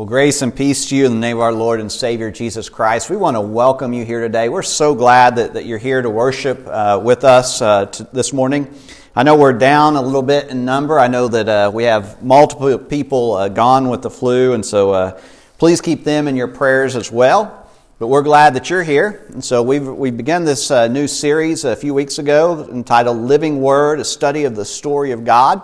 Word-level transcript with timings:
Well, 0.00 0.06
grace 0.06 0.40
and 0.40 0.56
peace 0.56 0.88
to 0.88 0.96
you 0.96 1.04
in 1.04 1.12
the 1.12 1.18
name 1.18 1.36
of 1.36 1.42
our 1.42 1.52
Lord 1.52 1.78
and 1.78 1.92
Savior 1.92 2.30
Jesus 2.30 2.70
Christ. 2.70 3.10
We 3.10 3.18
want 3.18 3.36
to 3.36 3.42
welcome 3.42 3.92
you 3.92 4.02
here 4.02 4.22
today. 4.22 4.48
We're 4.48 4.62
so 4.62 4.94
glad 4.94 5.36
that, 5.36 5.52
that 5.52 5.66
you're 5.66 5.76
here 5.76 6.00
to 6.00 6.08
worship 6.08 6.66
uh, 6.66 6.98
with 7.04 7.22
us 7.22 7.60
uh, 7.60 7.84
this 8.10 8.32
morning. 8.32 8.74
I 9.14 9.24
know 9.24 9.36
we're 9.36 9.52
down 9.52 9.96
a 9.96 10.00
little 10.00 10.22
bit 10.22 10.48
in 10.48 10.64
number. 10.64 10.98
I 10.98 11.08
know 11.08 11.28
that 11.28 11.46
uh, 11.46 11.70
we 11.74 11.84
have 11.84 12.22
multiple 12.22 12.78
people 12.78 13.34
uh, 13.34 13.48
gone 13.50 13.90
with 13.90 14.00
the 14.00 14.08
flu, 14.08 14.54
and 14.54 14.64
so 14.64 14.90
uh, 14.92 15.20
please 15.58 15.82
keep 15.82 16.02
them 16.02 16.28
in 16.28 16.34
your 16.34 16.48
prayers 16.48 16.96
as 16.96 17.12
well. 17.12 17.70
But 17.98 18.06
we're 18.06 18.22
glad 18.22 18.54
that 18.54 18.70
you're 18.70 18.82
here. 18.82 19.26
And 19.34 19.44
so 19.44 19.62
we've, 19.62 19.86
we 19.86 20.10
began 20.10 20.46
this 20.46 20.70
uh, 20.70 20.88
new 20.88 21.08
series 21.08 21.66
a 21.66 21.76
few 21.76 21.92
weeks 21.92 22.18
ago 22.18 22.66
entitled 22.72 23.18
Living 23.18 23.60
Word, 23.60 24.00
a 24.00 24.06
study 24.06 24.44
of 24.44 24.56
the 24.56 24.64
story 24.64 25.10
of 25.10 25.26
God. 25.26 25.60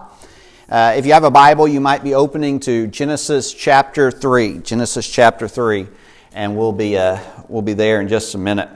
Uh, 0.69 0.95
if 0.96 1.07
you 1.07 1.12
have 1.12 1.23
a 1.23 1.30
Bible, 1.30 1.69
you 1.69 1.80
might 1.80 2.03
be 2.03 2.14
opening 2.14 2.59
to 2.59 2.89
Genesis 2.89 3.55
chapter 3.55 4.11
3. 4.11 4.59
Genesis 4.59 5.09
chapter 5.09 5.47
3. 5.47 5.87
And 6.33 6.56
we'll 6.56 6.73
be, 6.73 6.98
uh, 6.98 7.20
we'll 7.47 7.62
be 7.62 7.75
there 7.75 8.01
in 8.01 8.09
just 8.09 8.34
a 8.34 8.39
minute. 8.39 8.69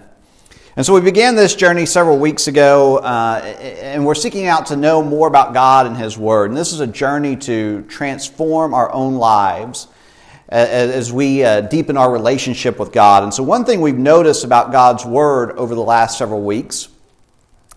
And 0.77 0.87
so 0.87 0.95
we 0.95 1.01
began 1.01 1.35
this 1.35 1.57
journey 1.57 1.87
several 1.87 2.17
weeks 2.17 2.47
ago, 2.47 2.99
uh, 2.99 3.41
and 3.83 4.07
we're 4.07 4.15
seeking 4.15 4.47
out 4.47 4.67
to 4.67 4.77
know 4.77 5.03
more 5.03 5.27
about 5.27 5.53
God 5.53 5.87
and 5.87 5.97
His 5.97 6.17
Word. 6.17 6.51
And 6.51 6.57
this 6.57 6.73
is 6.73 6.79
a 6.79 6.87
journey 6.87 7.35
to 7.39 7.83
transform 7.89 8.73
our 8.73 8.93
own 8.93 9.17
lives 9.17 9.89
as 10.49 11.13
we 11.13 11.43
uh, 11.43 11.61
deepen 11.63 11.97
our 11.97 12.13
relationship 12.13 12.79
with 12.79 12.93
God. 12.93 13.25
And 13.25 13.35
so, 13.35 13.43
one 13.43 13.65
thing 13.65 13.81
we've 13.81 13.99
noticed 13.99 14.45
about 14.45 14.71
God's 14.71 15.05
Word 15.05 15.51
over 15.59 15.75
the 15.75 15.83
last 15.83 16.19
several 16.19 16.43
weeks 16.43 16.89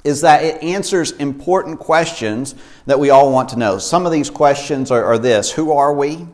is 0.04 0.22
that 0.22 0.44
it 0.44 0.62
answers 0.62 1.12
important 1.12 1.80
questions 1.80 2.56
that 2.86 3.00
we 3.00 3.10
all 3.10 3.32
want 3.32 3.50
to 3.50 3.56
know. 3.58 3.78
Some 3.78 4.06
of 4.06 4.12
these 4.12 4.30
questions 4.30 4.92
are, 4.92 5.04
are 5.04 5.18
this 5.18 5.52
Who 5.52 5.72
are 5.74 5.94
we? 5.94 6.28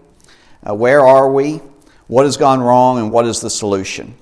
Uh, 0.67 0.75
where 0.75 1.05
are 1.05 1.31
we? 1.31 1.61
What 2.07 2.25
has 2.25 2.37
gone 2.37 2.61
wrong? 2.61 2.97
And 2.97 3.11
what 3.11 3.25
is 3.25 3.41
the 3.41 3.49
solution? 3.49 4.15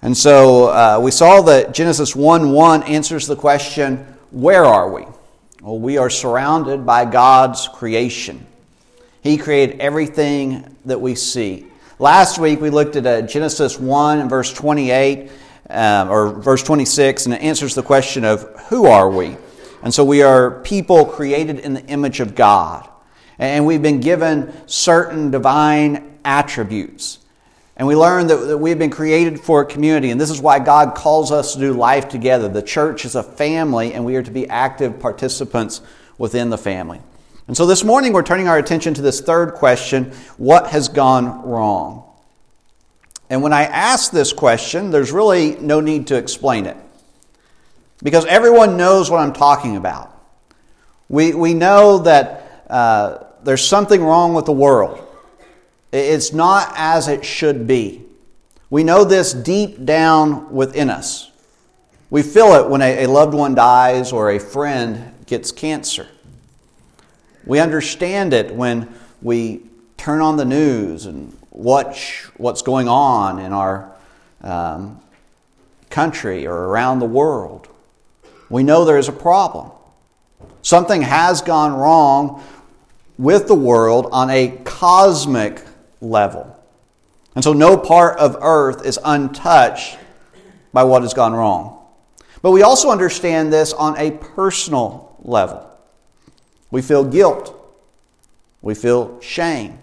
And 0.00 0.16
so 0.16 0.68
uh, 0.68 1.00
we 1.02 1.10
saw 1.10 1.42
that 1.42 1.72
Genesis 1.74 2.16
1 2.16 2.52
1 2.52 2.82
answers 2.84 3.26
the 3.26 3.36
question 3.36 3.98
Where 4.30 4.64
are 4.64 4.90
we? 4.90 5.02
Well, 5.60 5.78
we 5.78 5.98
are 5.98 6.10
surrounded 6.10 6.84
by 6.84 7.04
God's 7.04 7.68
creation. 7.68 8.46
He 9.22 9.38
created 9.38 9.80
everything 9.80 10.76
that 10.84 11.00
we 11.00 11.14
see. 11.14 11.66
Last 11.98 12.38
week 12.38 12.60
we 12.60 12.70
looked 12.70 12.96
at 12.96 13.06
uh, 13.06 13.22
Genesis 13.22 13.78
1 13.78 14.18
and 14.18 14.28
verse 14.28 14.52
28 14.52 15.30
um, 15.70 16.10
or 16.10 16.32
verse 16.32 16.62
26, 16.62 17.26
and 17.26 17.34
it 17.34 17.42
answers 17.42 17.74
the 17.74 17.82
question 17.82 18.24
of 18.24 18.42
who 18.68 18.86
are 18.86 19.10
we? 19.10 19.36
And 19.82 19.92
so 19.92 20.04
we 20.04 20.22
are 20.22 20.60
people 20.62 21.04
created 21.04 21.58
in 21.58 21.74
the 21.74 21.84
image 21.86 22.20
of 22.20 22.34
God. 22.34 22.88
And 23.38 23.66
we've 23.66 23.82
been 23.82 24.00
given 24.00 24.54
certain 24.66 25.30
divine 25.30 26.18
attributes. 26.24 27.18
And 27.76 27.88
we 27.88 27.96
learn 27.96 28.28
that, 28.28 28.36
that 28.36 28.58
we've 28.58 28.78
been 28.78 28.90
created 28.90 29.40
for 29.40 29.62
a 29.62 29.66
community, 29.66 30.10
and 30.10 30.20
this 30.20 30.30
is 30.30 30.40
why 30.40 30.60
God 30.60 30.94
calls 30.94 31.32
us 31.32 31.54
to 31.54 31.58
do 31.58 31.72
life 31.72 32.08
together. 32.08 32.48
The 32.48 32.62
church 32.62 33.04
is 33.04 33.16
a 33.16 33.22
family, 33.22 33.94
and 33.94 34.04
we 34.04 34.14
are 34.14 34.22
to 34.22 34.30
be 34.30 34.48
active 34.48 35.00
participants 35.00 35.80
within 36.16 36.50
the 36.50 36.58
family. 36.58 37.00
And 37.48 37.56
so 37.56 37.66
this 37.66 37.82
morning, 37.82 38.12
we're 38.12 38.22
turning 38.22 38.46
our 38.46 38.58
attention 38.58 38.94
to 38.94 39.02
this 39.02 39.20
third 39.20 39.54
question 39.54 40.12
what 40.36 40.68
has 40.68 40.88
gone 40.88 41.46
wrong? 41.46 42.04
And 43.30 43.42
when 43.42 43.52
I 43.52 43.64
ask 43.64 44.10
this 44.12 44.32
question, 44.32 44.90
there's 44.90 45.12
really 45.12 45.56
no 45.56 45.80
need 45.80 46.08
to 46.08 46.16
explain 46.16 46.66
it 46.66 46.76
because 48.02 48.26
everyone 48.26 48.76
knows 48.76 49.10
what 49.10 49.20
I'm 49.20 49.32
talking 49.32 49.76
about. 49.76 50.10
We, 51.08 51.34
we 51.34 51.54
know 51.54 51.98
that 51.98 52.64
uh, 52.68 53.24
there's 53.42 53.64
something 53.64 54.02
wrong 54.02 54.34
with 54.34 54.44
the 54.46 54.52
world, 54.52 55.00
it's 55.92 56.32
not 56.32 56.72
as 56.76 57.08
it 57.08 57.24
should 57.24 57.66
be. 57.66 58.02
We 58.68 58.82
know 58.82 59.04
this 59.04 59.32
deep 59.32 59.84
down 59.84 60.52
within 60.52 60.90
us. 60.90 61.30
We 62.10 62.22
feel 62.22 62.54
it 62.54 62.68
when 62.68 62.82
a, 62.82 63.04
a 63.04 63.06
loved 63.06 63.34
one 63.34 63.54
dies 63.54 64.12
or 64.12 64.30
a 64.30 64.40
friend 64.40 65.14
gets 65.26 65.52
cancer. 65.52 66.08
We 67.46 67.60
understand 67.60 68.32
it 68.32 68.54
when 68.54 68.92
we 69.22 69.62
turn 69.96 70.20
on 70.20 70.36
the 70.36 70.44
news 70.44 71.06
and 71.06 71.36
watch 71.54 72.28
what's 72.36 72.62
going 72.62 72.88
on 72.88 73.38
in 73.38 73.52
our 73.52 73.90
um, 74.42 75.00
country 75.88 76.46
or 76.46 76.66
around 76.66 76.98
the 76.98 77.06
world. 77.06 77.68
We 78.50 78.62
know 78.62 78.84
there 78.84 78.98
is 78.98 79.08
a 79.08 79.12
problem. 79.12 79.70
Something 80.62 81.02
has 81.02 81.40
gone 81.40 81.72
wrong 81.72 82.42
with 83.16 83.46
the 83.46 83.54
world 83.54 84.08
on 84.12 84.28
a 84.28 84.58
cosmic 84.64 85.62
level. 86.00 86.50
And 87.34 87.42
so 87.42 87.52
no 87.52 87.76
part 87.76 88.18
of 88.18 88.36
earth 88.40 88.84
is 88.84 88.98
untouched 89.04 89.96
by 90.72 90.84
what 90.84 91.02
has 91.02 91.14
gone 91.14 91.32
wrong. 91.32 91.80
But 92.42 92.50
we 92.50 92.62
also 92.62 92.90
understand 92.90 93.52
this 93.52 93.72
on 93.72 93.96
a 93.96 94.10
personal 94.10 95.16
level. 95.22 95.68
We 96.70 96.82
feel 96.82 97.04
guilt. 97.04 97.54
We 98.60 98.74
feel 98.74 99.20
shame. 99.20 99.78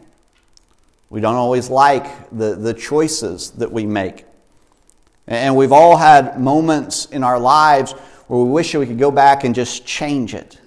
We 1.11 1.19
don't 1.19 1.35
always 1.35 1.69
like 1.69 2.29
the, 2.31 2.55
the 2.55 2.73
choices 2.73 3.51
that 3.51 3.69
we 3.69 3.85
make. 3.85 4.23
And 5.27 5.57
we've 5.57 5.73
all 5.73 5.97
had 5.97 6.39
moments 6.39 7.05
in 7.07 7.21
our 7.21 7.37
lives 7.37 7.91
where 8.27 8.39
we 8.39 8.49
wish 8.49 8.73
we 8.73 8.87
could 8.87 8.97
go 8.97 9.11
back 9.11 9.43
and 9.43 9.53
just 9.53 9.85
change 9.85 10.33
it. 10.33 10.57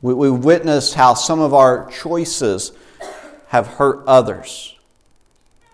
We, 0.00 0.14
we've 0.14 0.32
witnessed 0.32 0.94
how 0.94 1.12
some 1.12 1.40
of 1.40 1.52
our 1.52 1.90
choices 1.90 2.72
have 3.48 3.66
hurt 3.66 4.02
others. 4.06 4.74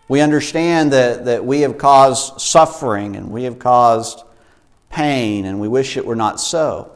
We 0.08 0.20
understand 0.20 0.92
that, 0.92 1.24
that 1.26 1.44
we 1.44 1.60
have 1.60 1.78
caused 1.78 2.40
suffering 2.40 3.14
and 3.14 3.30
we 3.30 3.44
have 3.44 3.60
caused 3.60 4.24
pain, 4.90 5.44
and 5.44 5.60
we 5.60 5.68
wish 5.68 5.96
it 5.96 6.04
were 6.04 6.16
not 6.16 6.40
so. 6.40 6.90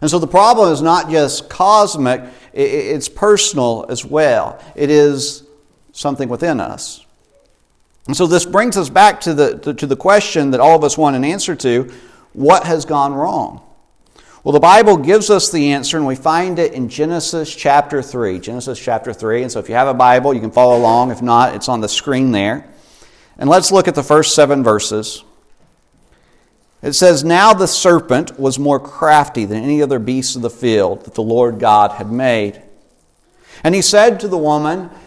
And 0.00 0.10
so 0.10 0.18
the 0.18 0.26
problem 0.26 0.72
is 0.72 0.80
not 0.80 1.10
just 1.10 1.50
cosmic, 1.50 2.22
it's 2.54 3.10
personal 3.10 3.84
as 3.90 4.06
well. 4.06 4.58
It 4.74 4.88
is 4.90 5.41
something 5.92 6.28
within 6.28 6.60
us. 6.60 7.04
And 8.06 8.16
so 8.16 8.26
this 8.26 8.44
brings 8.44 8.76
us 8.76 8.88
back 8.88 9.20
to 9.22 9.34
the, 9.34 9.58
to, 9.58 9.74
to 9.74 9.86
the 9.86 9.96
question 9.96 10.50
that 10.50 10.60
all 10.60 10.76
of 10.76 10.82
us 10.82 10.98
want 10.98 11.14
an 11.14 11.24
answer 11.24 11.54
to 11.56 11.92
what 12.32 12.64
has 12.64 12.84
gone 12.84 13.14
wrong? 13.14 13.62
Well, 14.42 14.52
the 14.52 14.60
Bible 14.60 14.96
gives 14.96 15.30
us 15.30 15.52
the 15.52 15.72
answer, 15.72 15.96
and 15.96 16.04
we 16.04 16.16
find 16.16 16.58
it 16.58 16.72
in 16.72 16.88
Genesis 16.88 17.54
chapter 17.54 18.02
3. 18.02 18.40
Genesis 18.40 18.76
chapter 18.76 19.12
3. 19.12 19.42
And 19.42 19.52
so 19.52 19.60
if 19.60 19.68
you 19.68 19.76
have 19.76 19.86
a 19.86 19.94
Bible, 19.94 20.34
you 20.34 20.40
can 20.40 20.50
follow 20.50 20.76
along. 20.76 21.12
If 21.12 21.22
not, 21.22 21.54
it's 21.54 21.68
on 21.68 21.80
the 21.80 21.88
screen 21.88 22.32
there. 22.32 22.68
And 23.38 23.48
let's 23.48 23.70
look 23.70 23.86
at 23.86 23.94
the 23.94 24.02
first 24.02 24.34
seven 24.34 24.64
verses. 24.64 25.22
It 26.82 26.94
says, 26.94 27.22
Now 27.22 27.54
the 27.54 27.68
serpent 27.68 28.38
was 28.38 28.58
more 28.58 28.80
crafty 28.80 29.44
than 29.44 29.62
any 29.62 29.80
other 29.80 30.00
beast 30.00 30.34
of 30.34 30.42
the 30.42 30.50
field 30.50 31.04
that 31.04 31.14
the 31.14 31.22
Lord 31.22 31.60
God 31.60 31.92
had 31.92 32.10
made. 32.10 32.60
And 33.62 33.76
he 33.76 33.82
said 33.82 34.18
to 34.20 34.28
the 34.28 34.38
woman, 34.38 34.90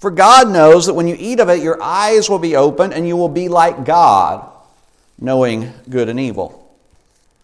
For 0.00 0.10
God 0.10 0.50
knows 0.50 0.86
that 0.86 0.94
when 0.94 1.06
you 1.06 1.16
eat 1.18 1.40
of 1.40 1.50
it, 1.50 1.62
your 1.62 1.80
eyes 1.80 2.30
will 2.30 2.38
be 2.38 2.56
opened 2.56 2.94
and 2.94 3.06
you 3.06 3.16
will 3.16 3.28
be 3.28 3.48
like 3.48 3.84
God, 3.84 4.50
knowing 5.18 5.74
good 5.90 6.08
and 6.08 6.18
evil. 6.18 6.56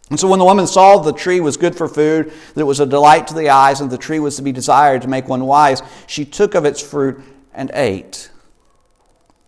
And 0.08 0.19
so 0.19 0.26
when 0.26 0.38
the 0.38 0.44
woman 0.44 0.67
saw 0.67 0.99
the 0.99 1.12
tree 1.12 1.41
was 1.41 1.58
good 1.58 1.76
for 1.76 1.87
food, 1.87 2.32
that 2.55 2.61
it 2.61 2.64
was 2.64 2.81
a 2.81 2.87
delight 2.87 3.26
to 3.26 3.35
the 3.35 3.50
eyes, 3.50 3.81
and 3.81 3.91
the 3.91 3.99
tree 3.99 4.20
was 4.20 4.37
to 4.37 4.43
be 4.43 4.53
desired 4.53 5.03
to 5.03 5.08
make 5.08 5.29
one 5.29 5.44
wise, 5.44 5.82
she 6.06 6.25
took 6.25 6.55
of 6.55 6.64
its 6.64 6.81
fruit 6.81 7.20
and 7.53 7.70
ate. 7.75 8.31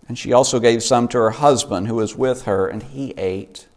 And 0.08 0.18
she 0.18 0.32
also 0.32 0.58
gave 0.58 0.82
some 0.82 1.06
to 1.08 1.18
her 1.18 1.30
husband 1.30 1.86
who 1.86 1.94
was 1.94 2.16
with 2.16 2.42
her, 2.42 2.66
and 2.66 2.82
he 2.82 3.12
ate. 3.16 3.68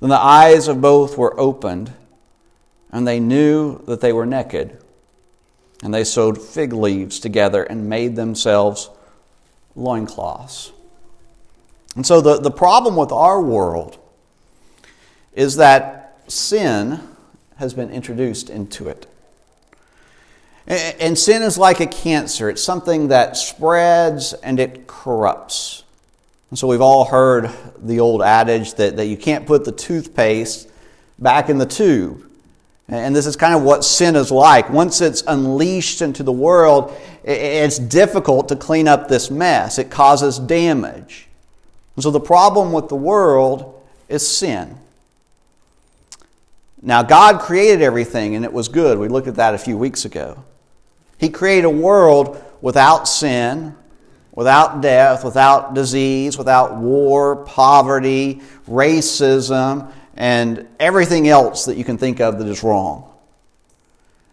Then 0.00 0.10
the 0.10 0.18
eyes 0.18 0.68
of 0.68 0.80
both 0.80 1.18
were 1.18 1.38
opened, 1.38 1.92
and 2.92 3.06
they 3.06 3.18
knew 3.18 3.82
that 3.86 4.00
they 4.00 4.12
were 4.12 4.26
naked. 4.26 4.78
And 5.84 5.94
they 5.94 6.02
sewed 6.02 6.38
fig 6.40 6.72
leaves 6.72 7.20
together 7.20 7.62
and 7.62 7.88
made 7.88 8.16
themselves 8.16 8.90
loincloths. 9.76 10.72
And 11.94 12.04
so 12.04 12.20
the, 12.20 12.40
the 12.40 12.50
problem 12.50 12.96
with 12.96 13.12
our 13.12 13.40
world 13.40 13.98
is 15.34 15.56
that 15.56 16.22
sin 16.26 17.00
has 17.56 17.74
been 17.74 17.90
introduced 17.90 18.50
into 18.50 18.88
it. 18.88 19.06
And 20.66 21.18
sin 21.18 21.42
is 21.42 21.58
like 21.58 21.80
a 21.80 21.86
cancer, 21.86 22.48
it's 22.48 22.62
something 22.62 23.08
that 23.08 23.36
spreads 23.36 24.32
and 24.32 24.58
it 24.58 24.86
corrupts. 24.86 25.84
And 26.48 26.58
so 26.58 26.66
we've 26.66 26.80
all 26.80 27.04
heard 27.04 27.50
the 27.78 28.00
old 28.00 28.22
adage 28.22 28.74
that, 28.74 28.96
that 28.96 29.06
you 29.06 29.18
can't 29.18 29.46
put 29.46 29.66
the 29.66 29.72
toothpaste 29.72 30.70
back 31.18 31.50
in 31.50 31.58
the 31.58 31.66
tube. 31.66 32.22
And 32.88 33.16
this 33.16 33.26
is 33.26 33.34
kind 33.34 33.54
of 33.54 33.62
what 33.62 33.82
sin 33.84 34.14
is 34.14 34.30
like. 34.30 34.68
Once 34.68 35.00
it's 35.00 35.22
unleashed 35.26 36.02
into 36.02 36.22
the 36.22 36.32
world, 36.32 36.94
it's 37.24 37.78
difficult 37.78 38.48
to 38.48 38.56
clean 38.56 38.88
up 38.88 39.08
this 39.08 39.30
mess. 39.30 39.78
It 39.78 39.90
causes 39.90 40.38
damage. 40.38 41.26
And 41.96 42.02
so 42.02 42.10
the 42.10 42.20
problem 42.20 42.72
with 42.72 42.88
the 42.88 42.96
world 42.96 43.82
is 44.08 44.26
sin. 44.26 44.76
Now, 46.82 47.02
God 47.02 47.40
created 47.40 47.80
everything 47.80 48.34
and 48.34 48.44
it 48.44 48.52
was 48.52 48.68
good. 48.68 48.98
We 48.98 49.08
looked 49.08 49.28
at 49.28 49.36
that 49.36 49.54
a 49.54 49.58
few 49.58 49.78
weeks 49.78 50.04
ago. 50.04 50.44
He 51.16 51.30
created 51.30 51.64
a 51.64 51.70
world 51.70 52.42
without 52.60 53.08
sin, 53.08 53.74
without 54.32 54.82
death, 54.82 55.24
without 55.24 55.72
disease, 55.72 56.36
without 56.36 56.76
war, 56.76 57.36
poverty, 57.36 58.42
racism, 58.68 59.90
and 60.16 60.68
everything 60.78 61.28
else 61.28 61.64
that 61.66 61.76
you 61.76 61.84
can 61.84 61.98
think 61.98 62.20
of 62.20 62.38
that 62.38 62.46
is 62.46 62.62
wrong. 62.62 63.10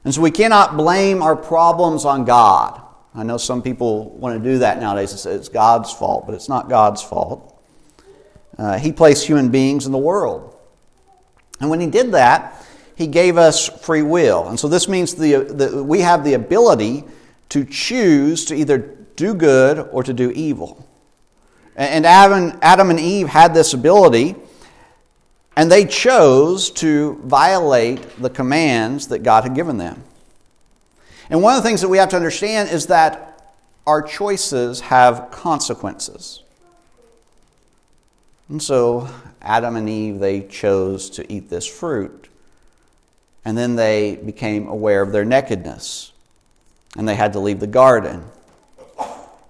And 0.03 0.13
so 0.13 0.21
we 0.21 0.31
cannot 0.31 0.77
blame 0.77 1.21
our 1.21 1.35
problems 1.35 2.05
on 2.05 2.25
God. 2.25 2.81
I 3.13 3.23
know 3.23 3.37
some 3.37 3.61
people 3.61 4.09
want 4.11 4.41
to 4.41 4.51
do 4.51 4.59
that 4.59 4.79
nowadays 4.79 5.11
and 5.11 5.19
say 5.19 5.33
it's 5.33 5.49
God's 5.49 5.91
fault, 5.91 6.25
but 6.25 6.33
it's 6.33 6.49
not 6.49 6.69
God's 6.69 7.01
fault. 7.01 7.47
Uh, 8.57 8.77
he 8.77 8.91
placed 8.91 9.25
human 9.25 9.49
beings 9.49 9.85
in 9.85 9.91
the 9.91 9.97
world. 9.97 10.55
And 11.61 11.69
when 11.69 11.79
He 11.79 11.87
did 11.87 12.11
that, 12.13 12.65
He 12.95 13.07
gave 13.07 13.37
us 13.37 13.67
free 13.67 14.01
will. 14.01 14.47
And 14.47 14.59
so 14.59 14.67
this 14.67 14.87
means 14.87 15.15
the, 15.15 15.83
we 15.85 16.01
have 16.01 16.23
the 16.23 16.33
ability 16.33 17.03
to 17.49 17.63
choose 17.65 18.45
to 18.45 18.55
either 18.55 18.77
do 19.15 19.33
good 19.33 19.79
or 19.91 20.03
to 20.03 20.13
do 20.13 20.31
evil. 20.31 20.87
And 21.75 22.05
Adam, 22.05 22.57
Adam 22.61 22.89
and 22.89 22.99
Eve 22.99 23.27
had 23.27 23.53
this 23.53 23.73
ability. 23.73 24.35
And 25.56 25.71
they 25.71 25.86
chose 25.86 26.71
to 26.71 27.19
violate 27.24 28.21
the 28.21 28.30
commands 28.30 29.07
that 29.07 29.19
God 29.19 29.44
had 29.44 29.53
given 29.53 29.77
them. 29.77 30.03
And 31.30 31.42
one 31.42 31.56
of 31.56 31.63
the 31.63 31.68
things 31.68 31.81
that 31.81 31.89
we 31.89 31.98
have 31.98 32.09
to 32.09 32.15
understand 32.15 32.69
is 32.69 32.88
that 32.88 33.53
our 33.86 34.01
choices 34.01 34.81
have 34.81 35.31
consequences. 35.31 36.44
And 38.50 38.62
so 38.62 39.09
Adam 39.42 39.75
and 39.75 39.89
Eve, 39.89 40.19
they 40.19 40.42
chose 40.42 41.09
to 41.12 41.31
eat 41.31 41.50
this 41.50 41.65
fruit. 41.65 42.27
And 43.44 43.57
then 43.57 43.75
they 43.75 44.18
became 44.18 44.68
aware 44.68 45.01
of 45.01 45.12
their 45.12 45.25
nakedness. 45.25 46.12
And 46.98 47.07
they 47.07 47.15
had 47.15 47.33
to 47.33 47.39
leave 47.39 47.59
the 47.59 47.68
garden 47.68 48.25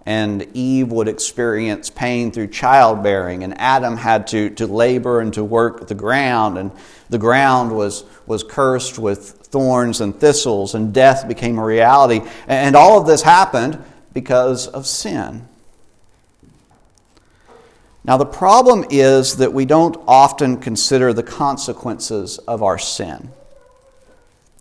and 0.05 0.47
Eve 0.55 0.91
would 0.91 1.07
experience 1.07 1.89
pain 1.89 2.31
through 2.31 2.47
childbearing, 2.47 3.43
and 3.43 3.59
Adam 3.59 3.97
had 3.97 4.27
to, 4.27 4.49
to 4.51 4.65
labor 4.65 5.21
and 5.21 5.33
to 5.33 5.43
work 5.43 5.87
the 5.87 5.95
ground, 5.95 6.57
and 6.57 6.71
the 7.09 7.19
ground 7.19 7.75
was, 7.75 8.03
was 8.25 8.43
cursed 8.43 8.97
with 8.97 9.29
thorns 9.51 10.01
and 10.01 10.15
thistles, 10.15 10.73
and 10.73 10.93
death 10.93 11.27
became 11.27 11.59
a 11.59 11.63
reality. 11.63 12.21
And 12.47 12.75
all 12.75 12.99
of 12.99 13.05
this 13.05 13.21
happened 13.21 13.83
because 14.13 14.67
of 14.67 14.87
sin. 14.87 15.47
Now, 18.03 18.17
the 18.17 18.25
problem 18.25 18.85
is 18.89 19.37
that 19.37 19.53
we 19.53 19.65
don't 19.65 19.95
often 20.07 20.57
consider 20.57 21.13
the 21.13 21.21
consequences 21.21 22.39
of 22.39 22.63
our 22.63 22.79
sin. 22.79 23.29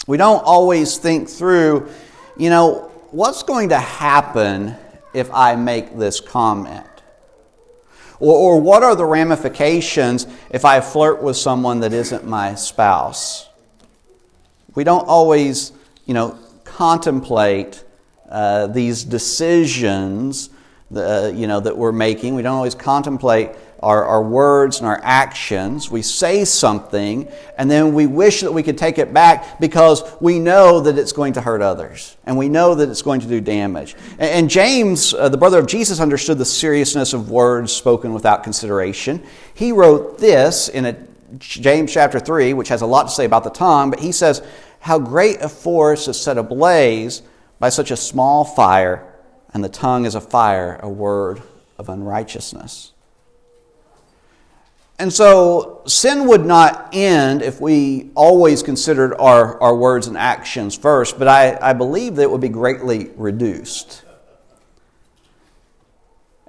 We 0.06 0.18
don't 0.18 0.44
always 0.44 0.98
think 0.98 1.28
through, 1.28 1.88
you 2.36 2.50
know, 2.50 2.90
what's 3.10 3.42
going 3.42 3.70
to 3.70 3.78
happen 3.78 4.76
if 5.12 5.32
I 5.32 5.56
make 5.56 5.96
this 5.96 6.20
comment? 6.20 6.86
Or, 8.18 8.34
or 8.36 8.60
what 8.60 8.82
are 8.82 8.94
the 8.94 9.06
ramifications 9.06 10.26
if 10.50 10.64
I 10.64 10.80
flirt 10.80 11.22
with 11.22 11.36
someone 11.36 11.80
that 11.80 11.92
isn't 11.92 12.26
my 12.26 12.54
spouse? 12.54 13.48
We 14.74 14.84
don't 14.84 15.06
always, 15.08 15.72
you 16.06 16.14
know, 16.14 16.38
contemplate 16.64 17.84
uh, 18.28 18.68
these 18.68 19.02
decisions, 19.02 20.50
uh, 20.94 21.32
you 21.34 21.46
know, 21.46 21.60
that 21.60 21.76
we're 21.76 21.92
making. 21.92 22.34
We 22.34 22.42
don't 22.42 22.54
always 22.54 22.74
contemplate 22.74 23.50
our, 23.80 24.04
our 24.04 24.22
words 24.22 24.78
and 24.78 24.86
our 24.86 25.00
actions. 25.02 25.90
We 25.90 26.02
say 26.02 26.44
something, 26.44 27.30
and 27.56 27.70
then 27.70 27.94
we 27.94 28.06
wish 28.06 28.42
that 28.42 28.52
we 28.52 28.62
could 28.62 28.76
take 28.76 28.98
it 28.98 29.12
back 29.12 29.58
because 29.58 30.02
we 30.20 30.38
know 30.38 30.80
that 30.80 30.98
it's 30.98 31.12
going 31.12 31.32
to 31.34 31.40
hurt 31.40 31.62
others, 31.62 32.16
and 32.24 32.36
we 32.36 32.48
know 32.48 32.74
that 32.74 32.88
it's 32.90 33.02
going 33.02 33.20
to 33.20 33.26
do 33.26 33.40
damage. 33.40 33.96
And, 34.12 34.30
and 34.30 34.50
James, 34.50 35.14
uh, 35.14 35.30
the 35.30 35.38
brother 35.38 35.58
of 35.58 35.66
Jesus, 35.66 35.98
understood 35.98 36.38
the 36.38 36.44
seriousness 36.44 37.14
of 37.14 37.30
words 37.30 37.72
spoken 37.72 38.12
without 38.12 38.44
consideration. 38.44 39.24
He 39.54 39.72
wrote 39.72 40.18
this 40.18 40.68
in 40.68 40.84
a, 40.84 40.96
James 41.38 41.92
chapter 41.92 42.20
3, 42.20 42.52
which 42.52 42.68
has 42.68 42.82
a 42.82 42.86
lot 42.86 43.04
to 43.04 43.10
say 43.10 43.24
about 43.24 43.44
the 43.44 43.50
tongue, 43.50 43.88
but 43.88 44.00
he 44.00 44.12
says, 44.12 44.42
How 44.80 44.98
great 44.98 45.40
a 45.40 45.48
forest 45.48 46.06
is 46.06 46.20
set 46.20 46.36
ablaze 46.36 47.22
by 47.58 47.70
such 47.70 47.90
a 47.90 47.96
small 47.96 48.44
fire, 48.44 49.06
and 49.54 49.64
the 49.64 49.68
tongue 49.70 50.04
is 50.04 50.14
a 50.14 50.20
fire, 50.20 50.78
a 50.82 50.88
word 50.88 51.42
of 51.78 51.88
unrighteousness. 51.88 52.92
And 55.00 55.10
so 55.10 55.80
sin 55.86 56.28
would 56.28 56.44
not 56.44 56.90
end 56.92 57.40
if 57.40 57.58
we 57.58 58.10
always 58.14 58.62
considered 58.62 59.14
our, 59.14 59.58
our 59.62 59.74
words 59.74 60.06
and 60.06 60.14
actions 60.14 60.76
first, 60.76 61.18
but 61.18 61.26
I, 61.26 61.56
I 61.58 61.72
believe 61.72 62.16
that 62.16 62.24
it 62.24 62.30
would 62.30 62.42
be 62.42 62.50
greatly 62.50 63.10
reduced. 63.16 64.04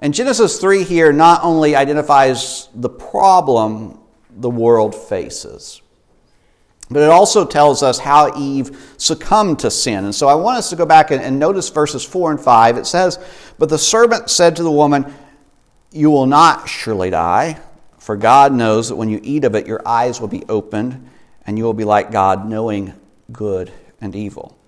And 0.00 0.12
Genesis 0.12 0.60
3 0.60 0.84
here 0.84 1.14
not 1.14 1.42
only 1.42 1.74
identifies 1.74 2.68
the 2.74 2.90
problem 2.90 3.98
the 4.30 4.50
world 4.50 4.94
faces, 4.94 5.80
but 6.90 7.02
it 7.02 7.08
also 7.08 7.46
tells 7.46 7.82
us 7.82 7.98
how 7.98 8.38
Eve 8.38 8.94
succumbed 8.98 9.60
to 9.60 9.70
sin. 9.70 10.04
And 10.04 10.14
so 10.14 10.28
I 10.28 10.34
want 10.34 10.58
us 10.58 10.68
to 10.68 10.76
go 10.76 10.84
back 10.84 11.10
and, 11.10 11.22
and 11.22 11.38
notice 11.38 11.70
verses 11.70 12.04
4 12.04 12.32
and 12.32 12.40
5. 12.40 12.76
It 12.76 12.84
says, 12.84 13.18
But 13.58 13.70
the 13.70 13.78
serpent 13.78 14.28
said 14.28 14.56
to 14.56 14.62
the 14.62 14.70
woman, 14.70 15.10
You 15.90 16.10
will 16.10 16.26
not 16.26 16.68
surely 16.68 17.08
die. 17.08 17.58
For 18.02 18.16
God 18.16 18.52
knows 18.52 18.88
that 18.88 18.96
when 18.96 19.08
you 19.08 19.20
eat 19.22 19.44
of 19.44 19.54
it, 19.54 19.68
your 19.68 19.80
eyes 19.86 20.20
will 20.20 20.26
be 20.26 20.42
opened, 20.48 21.08
and 21.46 21.56
you 21.56 21.62
will 21.62 21.72
be 21.72 21.84
like 21.84 22.10
God, 22.10 22.48
knowing 22.48 22.94
good 23.30 23.70
and 24.00 24.16
evil. 24.16 24.58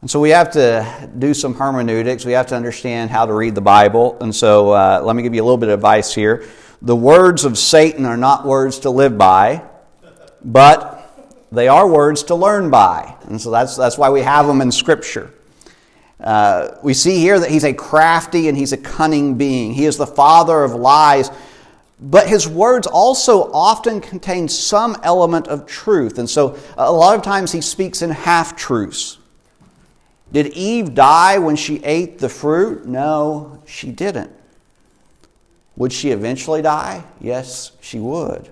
And 0.00 0.10
so 0.10 0.20
we 0.20 0.30
have 0.30 0.50
to 0.52 1.10
do 1.18 1.34
some 1.34 1.52
hermeneutics. 1.52 2.24
We 2.24 2.32
have 2.32 2.46
to 2.46 2.56
understand 2.56 3.10
how 3.10 3.26
to 3.26 3.34
read 3.34 3.54
the 3.54 3.60
Bible. 3.60 4.16
And 4.22 4.34
so 4.34 4.70
uh, 4.70 5.02
let 5.04 5.16
me 5.16 5.22
give 5.22 5.34
you 5.34 5.42
a 5.42 5.44
little 5.44 5.58
bit 5.58 5.68
of 5.68 5.74
advice 5.74 6.14
here. 6.14 6.48
The 6.80 6.96
words 6.96 7.44
of 7.44 7.58
Satan 7.58 8.06
are 8.06 8.16
not 8.16 8.46
words 8.46 8.78
to 8.80 8.90
live 8.90 9.18
by, 9.18 9.64
but 10.42 11.28
they 11.52 11.68
are 11.68 11.86
words 11.86 12.22
to 12.22 12.36
learn 12.36 12.70
by. 12.70 13.14
And 13.24 13.38
so 13.38 13.50
that's, 13.50 13.76
that's 13.76 13.98
why 13.98 14.08
we 14.08 14.22
have 14.22 14.46
them 14.46 14.62
in 14.62 14.72
Scripture. 14.72 15.34
Uh, 16.20 16.76
we 16.82 16.94
see 16.94 17.18
here 17.18 17.38
that 17.38 17.50
he's 17.50 17.64
a 17.64 17.72
crafty 17.72 18.48
and 18.48 18.56
he's 18.56 18.72
a 18.72 18.76
cunning 18.76 19.36
being. 19.36 19.72
He 19.72 19.84
is 19.84 19.96
the 19.96 20.06
father 20.06 20.64
of 20.64 20.74
lies. 20.74 21.30
But 22.00 22.28
his 22.28 22.48
words 22.48 22.86
also 22.86 23.50
often 23.52 24.00
contain 24.00 24.48
some 24.48 24.96
element 25.02 25.48
of 25.48 25.66
truth. 25.66 26.18
And 26.18 26.28
so 26.28 26.58
a 26.76 26.92
lot 26.92 27.16
of 27.16 27.22
times 27.22 27.52
he 27.52 27.60
speaks 27.60 28.02
in 28.02 28.10
half 28.10 28.56
truths. 28.56 29.18
Did 30.32 30.48
Eve 30.48 30.94
die 30.94 31.38
when 31.38 31.56
she 31.56 31.82
ate 31.84 32.18
the 32.18 32.28
fruit? 32.28 32.86
No, 32.86 33.62
she 33.66 33.90
didn't. 33.90 34.30
Would 35.76 35.92
she 35.92 36.10
eventually 36.10 36.60
die? 36.60 37.04
Yes, 37.20 37.72
she 37.80 37.98
would. 37.98 38.50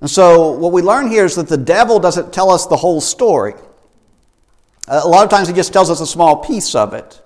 And 0.00 0.10
so 0.10 0.52
what 0.52 0.72
we 0.72 0.82
learn 0.82 1.08
here 1.08 1.24
is 1.24 1.36
that 1.36 1.48
the 1.48 1.56
devil 1.56 2.00
doesn't 2.00 2.32
tell 2.32 2.50
us 2.50 2.66
the 2.66 2.76
whole 2.76 3.00
story. 3.00 3.54
A 4.94 5.08
lot 5.08 5.24
of 5.24 5.30
times 5.30 5.48
he 5.48 5.54
just 5.54 5.72
tells 5.72 5.88
us 5.88 6.02
a 6.02 6.06
small 6.06 6.36
piece 6.36 6.74
of 6.74 6.92
it. 6.92 7.18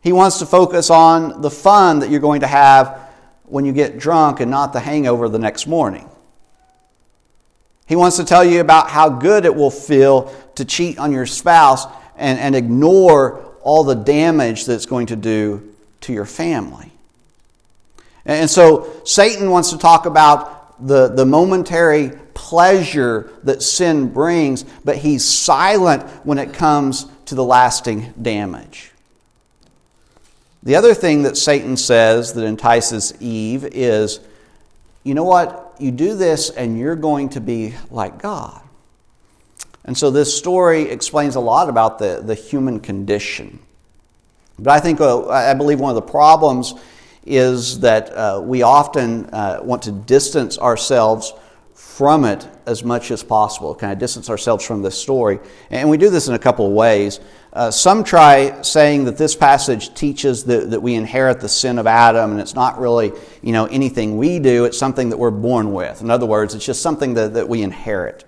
He 0.00 0.10
wants 0.10 0.38
to 0.38 0.46
focus 0.46 0.88
on 0.88 1.42
the 1.42 1.50
fun 1.50 1.98
that 1.98 2.08
you're 2.08 2.18
going 2.18 2.40
to 2.40 2.46
have 2.46 2.98
when 3.44 3.66
you 3.66 3.72
get 3.72 3.98
drunk 3.98 4.40
and 4.40 4.50
not 4.50 4.72
the 4.72 4.80
hangover 4.80 5.28
the 5.28 5.38
next 5.38 5.66
morning. 5.66 6.08
He 7.86 7.94
wants 7.94 8.16
to 8.16 8.24
tell 8.24 8.42
you 8.42 8.60
about 8.60 8.88
how 8.88 9.10
good 9.10 9.44
it 9.44 9.54
will 9.54 9.70
feel 9.70 10.34
to 10.54 10.64
cheat 10.64 10.98
on 10.98 11.12
your 11.12 11.26
spouse 11.26 11.84
and, 12.16 12.38
and 12.38 12.56
ignore 12.56 13.44
all 13.60 13.84
the 13.84 13.94
damage 13.94 14.64
that 14.64 14.76
it's 14.76 14.86
going 14.86 15.08
to 15.08 15.16
do 15.16 15.74
to 16.00 16.14
your 16.14 16.24
family. 16.24 16.90
And 18.24 18.48
so 18.48 19.02
Satan 19.04 19.50
wants 19.50 19.72
to 19.72 19.78
talk 19.78 20.06
about 20.06 20.57
the, 20.80 21.08
the 21.08 21.26
momentary 21.26 22.12
pleasure 22.34 23.32
that 23.42 23.62
sin 23.62 24.12
brings, 24.12 24.64
but 24.84 24.96
he's 24.96 25.24
silent 25.24 26.02
when 26.24 26.38
it 26.38 26.52
comes 26.52 27.06
to 27.26 27.34
the 27.34 27.44
lasting 27.44 28.12
damage. 28.20 28.92
The 30.62 30.76
other 30.76 30.94
thing 30.94 31.22
that 31.22 31.36
Satan 31.36 31.76
says 31.76 32.32
that 32.34 32.44
entices 32.44 33.14
Eve 33.20 33.64
is 33.64 34.20
you 35.04 35.14
know 35.14 35.24
what? 35.24 35.74
You 35.78 35.90
do 35.90 36.14
this 36.14 36.50
and 36.50 36.78
you're 36.78 36.96
going 36.96 37.30
to 37.30 37.40
be 37.40 37.74
like 37.90 38.20
God. 38.20 38.60
And 39.84 39.96
so 39.96 40.10
this 40.10 40.36
story 40.36 40.82
explains 40.82 41.34
a 41.36 41.40
lot 41.40 41.70
about 41.70 41.98
the, 41.98 42.20
the 42.22 42.34
human 42.34 42.78
condition. 42.78 43.58
But 44.58 44.72
I 44.72 44.80
think, 44.80 45.00
uh, 45.00 45.28
I 45.28 45.54
believe 45.54 45.80
one 45.80 45.88
of 45.88 45.94
the 45.94 46.10
problems 46.10 46.74
is 47.28 47.80
that 47.80 48.10
uh, 48.10 48.40
we 48.42 48.62
often 48.62 49.26
uh, 49.26 49.60
want 49.62 49.82
to 49.82 49.92
distance 49.92 50.58
ourselves 50.58 51.32
from 51.74 52.24
it 52.24 52.46
as 52.64 52.84
much 52.84 53.10
as 53.10 53.24
possible, 53.24 53.74
kind 53.74 53.92
of 53.92 53.98
distance 53.98 54.30
ourselves 54.30 54.64
from 54.64 54.82
this 54.82 54.96
story. 54.96 55.40
And 55.70 55.90
we 55.90 55.96
do 55.96 56.10
this 56.10 56.28
in 56.28 56.34
a 56.34 56.38
couple 56.38 56.66
of 56.66 56.72
ways. 56.72 57.18
Uh, 57.52 57.70
some 57.70 58.04
try 58.04 58.62
saying 58.62 59.04
that 59.06 59.16
this 59.16 59.34
passage 59.34 59.92
teaches 59.94 60.44
that, 60.44 60.70
that 60.70 60.80
we 60.80 60.94
inherit 60.94 61.40
the 61.40 61.48
sin 61.48 61.76
of 61.78 61.86
Adam, 61.86 62.30
and 62.30 62.40
it's 62.40 62.54
not 62.54 62.78
really 62.78 63.12
you 63.42 63.52
know, 63.52 63.66
anything 63.66 64.16
we 64.16 64.38
do, 64.38 64.64
it's 64.64 64.78
something 64.78 65.10
that 65.10 65.16
we're 65.16 65.30
born 65.30 65.72
with. 65.72 66.00
In 66.00 66.10
other 66.10 66.26
words, 66.26 66.54
it's 66.54 66.64
just 66.64 66.82
something 66.82 67.14
that, 67.14 67.34
that 67.34 67.48
we 67.48 67.62
inherit. 67.62 68.24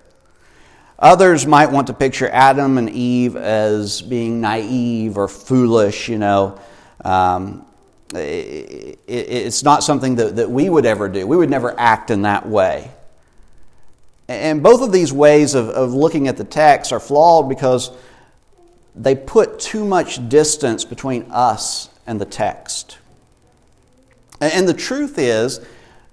Others 0.99 1.47
might 1.47 1.71
want 1.71 1.87
to 1.87 1.93
picture 1.93 2.29
Adam 2.29 2.77
and 2.77 2.89
Eve 2.89 3.35
as 3.35 4.01
being 4.01 4.41
naive 4.41 5.17
or 5.17 5.27
foolish, 5.27 6.09
you 6.09 6.17
know. 6.17 6.59
Um, 7.03 7.65
it, 8.13 8.99
it, 9.07 9.09
it's 9.09 9.63
not 9.63 9.83
something 9.83 10.15
that, 10.15 10.35
that 10.37 10.49
we 10.49 10.69
would 10.69 10.85
ever 10.85 11.07
do. 11.09 11.25
We 11.27 11.37
would 11.37 11.49
never 11.49 11.77
act 11.79 12.11
in 12.11 12.23
that 12.23 12.47
way. 12.47 12.91
And 14.27 14.63
both 14.63 14.81
of 14.81 14.91
these 14.91 15.11
ways 15.11 15.55
of, 15.55 15.69
of 15.69 15.93
looking 15.93 16.27
at 16.27 16.37
the 16.37 16.43
text 16.43 16.93
are 16.93 16.99
flawed 16.99 17.49
because 17.49 17.91
they 18.95 19.15
put 19.15 19.59
too 19.59 19.85
much 19.85 20.27
distance 20.29 20.85
between 20.85 21.25
us 21.31 21.89
and 22.07 22.19
the 22.19 22.25
text. 22.25 22.97
And 24.39 24.67
the 24.67 24.73
truth 24.73 25.17
is 25.17 25.59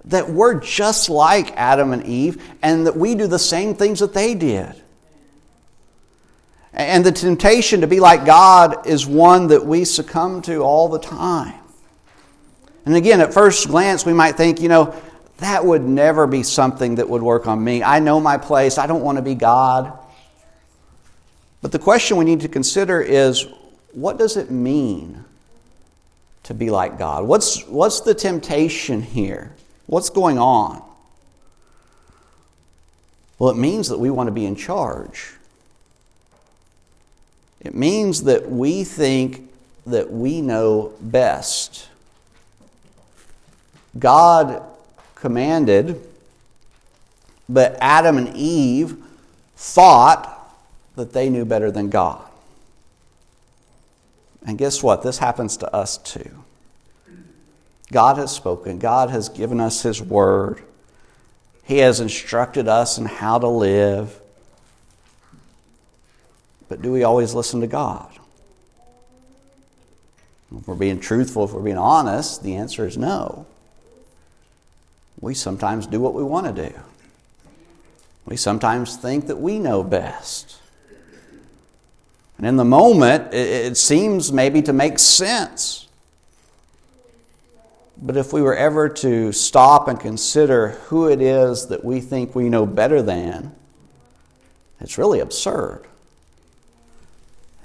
that 0.05 0.29
we're 0.29 0.59
just 0.59 1.09
like 1.09 1.55
Adam 1.55 1.93
and 1.93 2.05
Eve 2.05 2.43
and 2.61 2.85
that 2.87 2.95
we 2.95 3.15
do 3.15 3.27
the 3.27 3.39
same 3.39 3.73
things 3.73 3.99
that 3.99 4.13
they 4.13 4.35
did. 4.35 4.73
And 6.73 7.03
the 7.03 7.11
temptation 7.11 7.81
to 7.81 7.87
be 7.87 7.99
like 7.99 8.25
God 8.25 8.85
is 8.85 9.05
one 9.05 9.47
that 9.47 9.65
we 9.65 9.85
succumb 9.85 10.41
to 10.43 10.57
all 10.57 10.87
the 10.87 10.99
time. 10.99 11.59
And 12.89 12.97
again, 12.97 13.21
at 13.21 13.35
first 13.35 13.67
glance, 13.67 14.03
we 14.03 14.13
might 14.13 14.31
think, 14.31 14.59
you 14.59 14.67
know, 14.67 14.99
that 15.37 15.63
would 15.63 15.83
never 15.83 16.25
be 16.25 16.41
something 16.41 16.95
that 16.95 17.07
would 17.07 17.21
work 17.21 17.45
on 17.45 17.63
me. 17.63 17.83
I 17.83 17.99
know 17.99 18.19
my 18.19 18.37
place. 18.37 18.79
I 18.79 18.87
don't 18.87 19.03
want 19.03 19.19
to 19.19 19.21
be 19.21 19.35
God. 19.35 19.95
But 21.61 21.71
the 21.71 21.77
question 21.77 22.17
we 22.17 22.25
need 22.25 22.41
to 22.41 22.47
consider 22.47 22.99
is 22.99 23.45
what 23.91 24.17
does 24.17 24.37
it 24.37 24.49
mean 24.49 25.23
to 26.45 26.55
be 26.55 26.71
like 26.71 26.97
God? 26.97 27.27
What's, 27.27 27.63
what's 27.67 28.01
the 28.01 28.15
temptation 28.15 29.03
here? 29.03 29.53
What's 29.85 30.09
going 30.09 30.39
on? 30.39 30.81
Well, 33.37 33.51
it 33.51 33.57
means 33.57 33.89
that 33.89 33.99
we 33.99 34.09
want 34.09 34.29
to 34.29 34.33
be 34.33 34.47
in 34.47 34.55
charge. 34.55 35.33
It 37.61 37.75
means 37.75 38.23
that 38.23 38.49
we 38.49 38.83
think 38.83 39.47
that 39.85 40.11
we 40.11 40.41
know 40.41 40.93
best. 40.99 41.88
God 43.99 44.63
commanded, 45.15 46.01
but 47.47 47.77
Adam 47.81 48.17
and 48.17 48.35
Eve 48.35 48.97
thought 49.55 50.55
that 50.95 51.13
they 51.13 51.29
knew 51.29 51.45
better 51.45 51.71
than 51.71 51.89
God. 51.89 52.25
And 54.45 54.57
guess 54.57 54.81
what? 54.81 55.03
This 55.03 55.17
happens 55.17 55.57
to 55.57 55.73
us 55.73 55.97
too. 55.97 56.43
God 57.91 58.17
has 58.17 58.31
spoken, 58.31 58.79
God 58.79 59.09
has 59.09 59.29
given 59.29 59.59
us 59.59 59.81
His 59.81 60.01
word, 60.01 60.61
He 61.63 61.79
has 61.79 61.99
instructed 61.99 62.67
us 62.67 62.97
in 62.97 63.05
how 63.05 63.39
to 63.39 63.47
live. 63.47 64.19
But 66.67 66.83
do 66.83 66.91
we 66.91 67.03
always 67.03 67.33
listen 67.33 67.61
to 67.61 67.67
God? 67.67 68.11
If 70.55 70.67
we're 70.67 70.75
being 70.75 70.99
truthful, 70.99 71.45
if 71.45 71.51
we're 71.51 71.61
being 71.61 71.77
honest, 71.77 72.43
the 72.43 72.55
answer 72.55 72.85
is 72.85 72.97
no. 72.97 73.47
We 75.21 75.33
sometimes 75.33 75.85
do 75.85 75.99
what 75.99 76.13
we 76.13 76.23
want 76.23 76.55
to 76.55 76.69
do. 76.69 76.73
We 78.25 78.37
sometimes 78.37 78.95
think 78.95 79.27
that 79.27 79.37
we 79.37 79.59
know 79.59 79.83
best. 79.83 80.57
And 82.37 82.47
in 82.47 82.55
the 82.55 82.65
moment, 82.65 83.33
it, 83.33 83.75
seems 83.75 84.31
maybe 84.31 84.61
to 84.61 84.71
make 84.71 84.97
sense. 84.97 85.87
But 88.01 88.15
if 88.15 88.31
we 88.31 88.41
were 88.41 88.55
ever 88.55 88.87
to 88.87 89.33
stop 89.33 89.89
and 89.89 89.99
consider 89.99 90.69
who 90.87 91.09
it 91.09 91.21
is 91.21 91.67
that 91.67 91.83
we 91.83 91.99
think 91.99 92.33
we 92.33 92.47
know 92.47 92.65
better 92.65 93.01
than, 93.01 93.53
it's 94.79 94.97
really 94.97 95.19
absurd. 95.19 95.83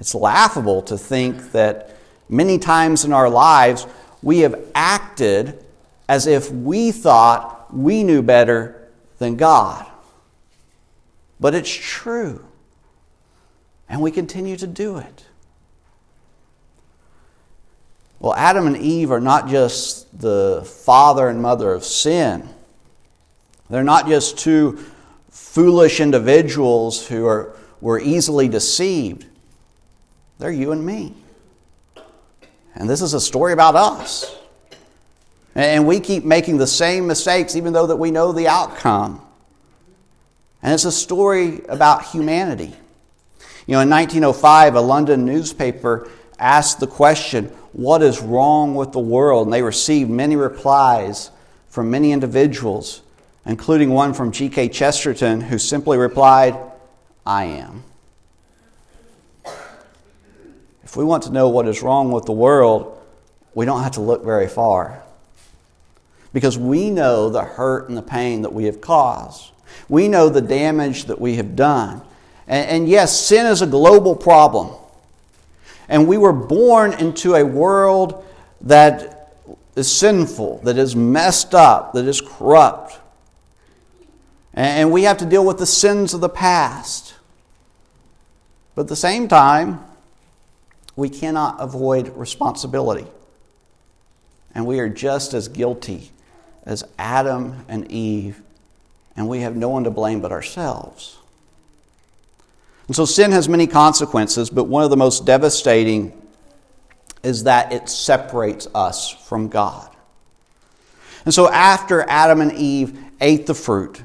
It's 0.00 0.14
laughable 0.14 0.82
to 0.82 0.98
think 0.98 1.52
that 1.52 1.94
many 2.28 2.58
times 2.58 3.04
in 3.04 3.12
our 3.12 3.30
lives 3.30 3.86
we 4.22 4.40
have 4.40 4.58
acted 4.74 5.63
as 6.08 6.26
if 6.26 6.50
we 6.50 6.92
thought 6.92 7.74
we 7.74 8.04
knew 8.04 8.22
better 8.22 8.88
than 9.18 9.36
God. 9.36 9.86
But 11.40 11.54
it's 11.54 11.70
true. 11.70 12.44
And 13.88 14.00
we 14.00 14.10
continue 14.10 14.56
to 14.56 14.66
do 14.66 14.98
it. 14.98 15.24
Well, 18.18 18.34
Adam 18.34 18.66
and 18.66 18.76
Eve 18.76 19.10
are 19.10 19.20
not 19.20 19.48
just 19.48 20.18
the 20.18 20.62
father 20.64 21.28
and 21.28 21.42
mother 21.42 21.72
of 21.72 21.84
sin. 21.84 22.48
They're 23.68 23.84
not 23.84 24.06
just 24.06 24.38
two 24.38 24.78
foolish 25.30 26.00
individuals 26.00 27.06
who 27.06 27.26
are, 27.26 27.54
were 27.80 28.00
easily 28.00 28.48
deceived. 28.48 29.26
They're 30.38 30.50
you 30.50 30.72
and 30.72 30.84
me. 30.84 31.14
And 32.74 32.88
this 32.88 33.02
is 33.02 33.14
a 33.14 33.20
story 33.20 33.52
about 33.52 33.76
us. 33.76 34.36
And 35.54 35.86
we 35.86 36.00
keep 36.00 36.24
making 36.24 36.58
the 36.58 36.66
same 36.66 37.06
mistakes 37.06 37.54
even 37.54 37.72
though 37.72 37.86
that 37.86 37.96
we 37.96 38.10
know 38.10 38.32
the 38.32 38.48
outcome. 38.48 39.20
And 40.62 40.72
it's 40.72 40.84
a 40.84 40.92
story 40.92 41.62
about 41.68 42.06
humanity. 42.06 42.74
You 43.66 43.74
know, 43.74 43.80
in 43.80 43.90
1905, 43.90 44.74
a 44.74 44.80
London 44.80 45.24
newspaper 45.24 46.10
asked 46.38 46.80
the 46.80 46.86
question, 46.86 47.46
What 47.72 48.02
is 48.02 48.20
wrong 48.20 48.74
with 48.74 48.92
the 48.92 48.98
world? 48.98 49.46
And 49.46 49.52
they 49.52 49.62
received 49.62 50.10
many 50.10 50.36
replies 50.36 51.30
from 51.68 51.90
many 51.90 52.12
individuals, 52.12 53.02
including 53.46 53.90
one 53.90 54.14
from 54.14 54.32
G.K. 54.32 54.68
Chesterton, 54.70 55.40
who 55.40 55.58
simply 55.58 55.98
replied, 55.98 56.56
I 57.26 57.44
am. 57.44 57.84
If 60.82 60.96
we 60.96 61.04
want 61.04 61.24
to 61.24 61.30
know 61.30 61.48
what 61.48 61.66
is 61.66 61.82
wrong 61.82 62.12
with 62.12 62.24
the 62.24 62.32
world, 62.32 63.00
we 63.54 63.64
don't 63.64 63.82
have 63.82 63.92
to 63.92 64.00
look 64.00 64.24
very 64.24 64.48
far. 64.48 65.02
Because 66.34 66.58
we 66.58 66.90
know 66.90 67.30
the 67.30 67.42
hurt 67.42 67.88
and 67.88 67.96
the 67.96 68.02
pain 68.02 68.42
that 68.42 68.52
we 68.52 68.64
have 68.64 68.82
caused. 68.82 69.52
We 69.88 70.08
know 70.08 70.28
the 70.28 70.42
damage 70.42 71.04
that 71.04 71.20
we 71.20 71.36
have 71.36 71.56
done. 71.56 72.02
And, 72.46 72.68
and 72.68 72.88
yes, 72.88 73.18
sin 73.18 73.46
is 73.46 73.62
a 73.62 73.66
global 73.66 74.16
problem. 74.16 74.74
And 75.88 76.08
we 76.08 76.18
were 76.18 76.32
born 76.32 76.92
into 76.92 77.36
a 77.36 77.44
world 77.44 78.24
that 78.62 79.32
is 79.76 79.90
sinful, 79.90 80.58
that 80.64 80.76
is 80.76 80.96
messed 80.96 81.54
up, 81.54 81.92
that 81.92 82.06
is 82.06 82.20
corrupt. 82.20 82.98
And 84.54 84.90
we 84.90 85.04
have 85.04 85.18
to 85.18 85.26
deal 85.26 85.44
with 85.44 85.58
the 85.58 85.66
sins 85.66 86.14
of 86.14 86.20
the 86.20 86.28
past. 86.28 87.14
But 88.74 88.82
at 88.82 88.88
the 88.88 88.96
same 88.96 89.28
time, 89.28 89.84
we 90.96 91.08
cannot 91.08 91.56
avoid 91.60 92.08
responsibility. 92.16 93.06
And 94.52 94.66
we 94.66 94.80
are 94.80 94.88
just 94.88 95.32
as 95.32 95.46
guilty 95.46 96.10
as 96.64 96.84
Adam 96.98 97.64
and 97.68 97.90
Eve, 97.90 98.40
and 99.16 99.28
we 99.28 99.40
have 99.40 99.54
no 99.56 99.68
one 99.68 99.84
to 99.84 99.90
blame 99.90 100.20
but 100.20 100.32
ourselves. 100.32 101.18
And 102.86 102.96
so 102.96 103.04
sin 103.04 103.32
has 103.32 103.48
many 103.48 103.66
consequences, 103.66 104.50
but 104.50 104.64
one 104.64 104.84
of 104.84 104.90
the 104.90 104.96
most 104.96 105.24
devastating 105.24 106.12
is 107.22 107.44
that 107.44 107.72
it 107.72 107.88
separates 107.88 108.68
us 108.74 109.10
from 109.10 109.48
God. 109.48 109.88
And 111.24 111.32
so 111.32 111.48
after 111.50 112.02
Adam 112.02 112.40
and 112.40 112.52
Eve 112.52 112.98
ate 113.20 113.46
the 113.46 113.54
fruit, 113.54 114.02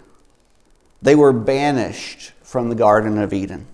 they 1.02 1.16
were 1.16 1.34
banished 1.34 2.32
from 2.44 2.70
the 2.70 2.76
Garden 2.76 3.18
of 3.18 3.34
Eden. 3.34 3.68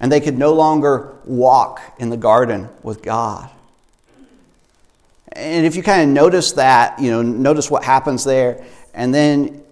And 0.00 0.10
they 0.10 0.20
could 0.20 0.38
no 0.38 0.54
longer 0.54 1.14
walk 1.24 1.80
in 1.98 2.10
the 2.10 2.16
garden 2.16 2.68
with 2.82 3.02
God. 3.02 3.50
And 5.40 5.64
if 5.64 5.74
you 5.74 5.82
kind 5.82 6.02
of 6.02 6.08
notice 6.08 6.52
that, 6.52 7.00
you 7.00 7.10
know, 7.10 7.22
notice 7.22 7.70
what 7.70 7.82
happens 7.82 8.24
there, 8.24 8.62
and 8.92 9.14
then 9.14 9.62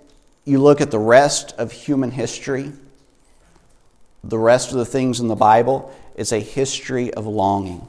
you 0.46 0.60
look 0.60 0.80
at 0.80 0.90
the 0.90 0.98
rest 0.98 1.52
of 1.58 1.72
human 1.72 2.10
history, 2.10 2.72
the 4.24 4.38
rest 4.38 4.72
of 4.72 4.78
the 4.78 4.86
things 4.86 5.20
in 5.20 5.28
the 5.28 5.36
Bible, 5.36 5.94
it's 6.16 6.32
a 6.32 6.38
history 6.40 7.12
of 7.12 7.26
longing. 7.26 7.86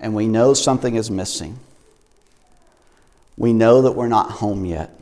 And 0.00 0.14
we 0.14 0.28
know 0.28 0.54
something 0.54 0.94
is 0.94 1.10
missing. 1.10 1.58
We 3.36 3.52
know 3.52 3.82
that 3.82 3.92
we're 3.92 4.06
not 4.06 4.30
home 4.30 4.64
yet. 4.64 4.92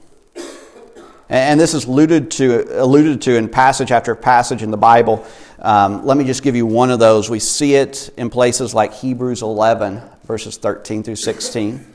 And 1.29 1.61
this 1.61 1.75
is 1.75 1.85
alluded 1.85 2.31
to, 2.33 2.83
alluded 2.83 3.21
to 3.23 3.37
in 3.37 3.51
passage 3.51 3.93
after 3.93 4.15
passage 4.15 4.63
in 4.63 4.71
the 4.71 4.79
Bible. 4.79 5.27
Um, 5.65 6.05
let 6.05 6.19
me 6.19 6.25
just 6.25 6.43
give 6.43 6.55
you 6.55 6.67
one 6.67 6.91
of 6.91 6.99
those. 6.99 7.31
We 7.31 7.39
see 7.39 7.75
it 7.75 8.11
in 8.19 8.29
places 8.29 8.75
like 8.75 8.93
Hebrews 8.93 9.41
11, 9.41 10.03
verses 10.25 10.59
13 10.59 11.03
through 11.03 11.17
16. 11.17 11.87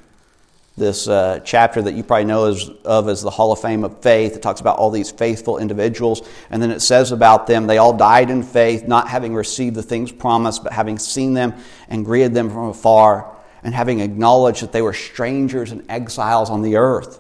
This 0.75 1.07
uh, 1.07 1.41
chapter 1.45 1.79
that 1.79 1.93
you 1.93 2.01
probably 2.01 2.25
know 2.25 2.51
of 2.83 3.07
as 3.07 3.21
the 3.21 3.29
Hall 3.29 3.51
of 3.51 3.61
Fame 3.61 3.83
of 3.83 4.01
Faith. 4.01 4.35
It 4.35 4.41
talks 4.41 4.59
about 4.59 4.79
all 4.79 4.89
these 4.89 5.11
faithful 5.11 5.59
individuals. 5.59 6.27
And 6.49 6.63
then 6.63 6.71
it 6.71 6.79
says 6.79 7.11
about 7.11 7.45
them, 7.45 7.67
they 7.67 7.77
all 7.77 7.95
died 7.95 8.31
in 8.31 8.41
faith, 8.41 8.88
not 8.88 9.07
having 9.07 9.35
received 9.35 9.75
the 9.75 9.83
things 9.83 10.11
promised, 10.11 10.63
but 10.63 10.73
having 10.73 10.97
seen 10.97 11.35
them 11.35 11.53
and 11.89 12.03
greeted 12.03 12.33
them 12.33 12.49
from 12.49 12.69
afar, 12.69 13.38
and 13.61 13.75
having 13.75 13.99
acknowledged 13.99 14.63
that 14.63 14.71
they 14.71 14.81
were 14.81 14.93
strangers 14.93 15.71
and 15.71 15.85
exiles 15.91 16.49
on 16.49 16.63
the 16.63 16.77
earth. 16.77 17.19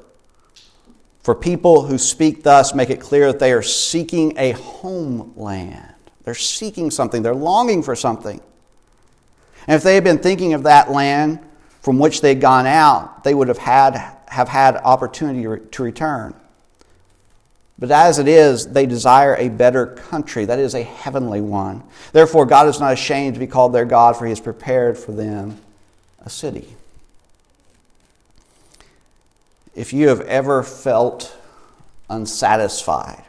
For 1.21 1.35
people 1.35 1.83
who 1.85 1.99
speak 1.99 2.41
thus 2.41 2.73
make 2.73 2.89
it 2.89 2.99
clear 2.99 3.27
that 3.27 3.37
they 3.37 3.53
are 3.53 3.61
seeking 3.61 4.33
a 4.35 4.53
homeland. 4.53 5.93
They're 6.29 6.35
seeking 6.35 6.91
something, 6.91 7.23
they're 7.23 7.33
longing 7.33 7.81
for 7.81 7.95
something. 7.95 8.39
And 9.65 9.75
if 9.75 9.81
they 9.81 9.95
had 9.95 10.03
been 10.03 10.19
thinking 10.19 10.53
of 10.53 10.61
that 10.61 10.91
land 10.91 11.39
from 11.81 11.97
which 11.97 12.21
they 12.21 12.29
had 12.29 12.39
gone 12.39 12.67
out, 12.67 13.23
they 13.23 13.33
would 13.33 13.47
have 13.47 13.57
had, 13.57 13.97
have 14.27 14.47
had 14.47 14.77
opportunity 14.77 15.41
to 15.71 15.83
return. 15.83 16.35
But 17.79 17.89
as 17.89 18.19
it 18.19 18.27
is, 18.27 18.67
they 18.67 18.85
desire 18.85 19.35
a 19.37 19.49
better 19.49 19.87
country, 19.87 20.45
that 20.45 20.59
is, 20.59 20.75
a 20.75 20.83
heavenly 20.83 21.41
one. 21.41 21.81
Therefore, 22.11 22.45
God 22.45 22.67
is 22.67 22.79
not 22.79 22.93
ashamed 22.93 23.33
to 23.33 23.39
be 23.39 23.47
called 23.47 23.73
their 23.73 23.85
God, 23.85 24.15
for 24.15 24.25
He 24.25 24.29
has 24.29 24.39
prepared 24.39 24.99
for 24.99 25.13
them 25.13 25.57
a 26.23 26.29
city 26.29 26.67
if 29.73 29.93
you 29.93 30.09
have 30.09 30.21
ever 30.21 30.61
felt 30.61 31.35
unsatisfied, 32.07 33.23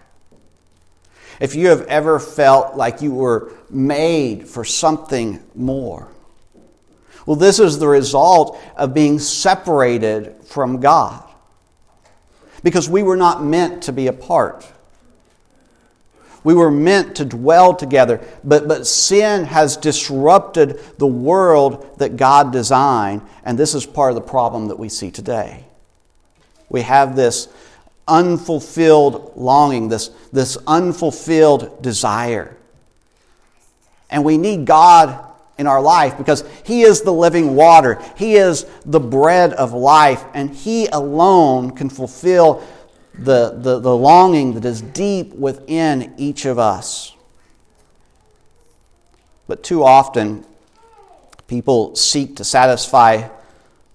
if 1.40 1.54
you 1.54 1.68
have 1.68 1.82
ever 1.82 2.20
felt 2.20 2.76
like 2.76 3.02
you 3.02 3.12
were 3.12 3.52
made 3.70 4.47
for 4.47 4.64
something 4.64 5.42
more, 5.54 6.09
well, 7.26 7.37
this 7.37 7.59
is 7.59 7.78
the 7.78 7.88
result 7.88 8.59
of 8.76 8.94
being 8.94 9.18
separated 9.18 10.35
from 10.44 10.80
God. 10.80 11.26
Because 12.62 12.88
we 12.88 13.02
were 13.02 13.16
not 13.16 13.42
meant 13.42 13.85
to 13.85 13.92
be 13.92 14.06
apart. 14.06 14.70
We 16.44 16.54
were 16.54 16.70
meant 16.70 17.16
to 17.16 17.25
dwell 17.25 17.75
together, 17.75 18.20
but, 18.44 18.68
but 18.68 18.87
sin 18.87 19.44
has 19.44 19.76
disrupted 19.76 20.78
the 20.99 21.06
world 21.06 21.99
that 21.99 22.16
God 22.16 22.52
designed, 22.52 23.23
and 23.44 23.59
this 23.59 23.75
is 23.75 23.87
part 23.87 24.11
of 24.11 24.14
the 24.14 24.23
problem 24.23 24.68
that 24.68 24.78
we 24.78 24.88
see 24.88 25.11
today 25.11 25.64
we 26.70 26.82
have 26.82 27.16
this 27.16 27.49
unfulfilled 28.10 29.32
longing, 29.36 29.88
this, 29.88 30.10
this 30.32 30.58
unfulfilled 30.66 31.80
desire. 31.82 32.56
And 34.10 34.24
we 34.24 34.36
need 34.36 34.66
God 34.66 35.24
in 35.56 35.66
our 35.66 35.80
life 35.80 36.18
because 36.18 36.44
He 36.64 36.82
is 36.82 37.02
the 37.02 37.12
living 37.12 37.54
water, 37.54 38.02
He 38.16 38.34
is 38.34 38.66
the 38.84 39.00
bread 39.00 39.52
of 39.52 39.72
life, 39.72 40.24
and 40.34 40.50
He 40.50 40.86
alone 40.88 41.70
can 41.70 41.88
fulfill 41.88 42.62
the, 43.14 43.50
the, 43.58 43.78
the 43.78 43.96
longing 43.96 44.54
that 44.54 44.64
is 44.64 44.82
deep 44.82 45.32
within 45.34 46.14
each 46.16 46.44
of 46.44 46.58
us. 46.58 47.14
But 49.46 49.62
too 49.62 49.84
often, 49.84 50.44
people 51.46 51.94
seek 51.96 52.36
to 52.36 52.44
satisfy 52.44 53.28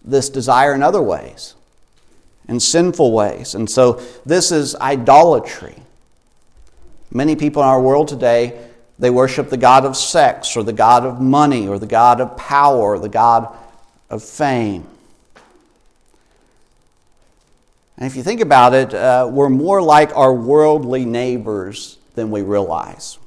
this 0.04 0.30
desire 0.30 0.74
in 0.74 0.84
other 0.84 1.02
ways 1.02 1.56
in 2.48 2.60
sinful 2.60 3.12
ways. 3.12 3.56
And 3.56 3.70
so 3.70 4.02
this 4.26 4.52
is 4.52 4.76
idolatry. 4.76 5.76
Many 7.12 7.36
people 7.36 7.62
in 7.62 7.68
our 7.68 7.82
world 7.82 8.08
today, 8.08 8.70
they 9.00 9.10
worship 9.10 9.50
the 9.50 9.58
God 9.58 9.86
of 9.86 9.96
sex 9.98 10.56
or 10.56 10.64
the 10.64 10.74
God 10.74 11.06
of 11.06 11.22
money 11.22 11.68
or 11.68 11.80
the 11.80 11.88
God 11.88 12.22
of 12.22 12.38
power 12.38 12.96
or 12.96 13.00
the 13.00 13.10
God 13.10 13.56
of 14.10 14.24
fame. 14.24 14.86
And 17.98 18.06
if 18.06 18.16
you 18.16 18.24
think 18.24 18.42
about 18.42 18.74
it, 18.74 18.94
uh, 18.94 19.30
we're 19.32 19.50
more 19.50 19.82
like 19.82 20.16
our 20.16 20.34
worldly 20.34 21.06
neighbors 21.06 21.98
than 22.16 22.30
we 22.30 22.42
realize. 22.42 23.18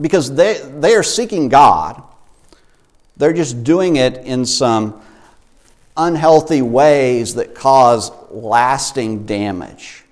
Because 0.00 0.34
they, 0.34 0.58
they 0.80 0.94
are 0.94 1.02
seeking 1.02 1.48
God, 1.48 2.02
they're 3.16 3.32
just 3.32 3.62
doing 3.62 3.96
it 3.96 4.16
in 4.18 4.44
some 4.44 5.00
unhealthy 5.96 6.62
ways 6.62 7.34
that 7.34 7.54
cause 7.54 8.10
lasting 8.30 9.26
damage. 9.26 10.04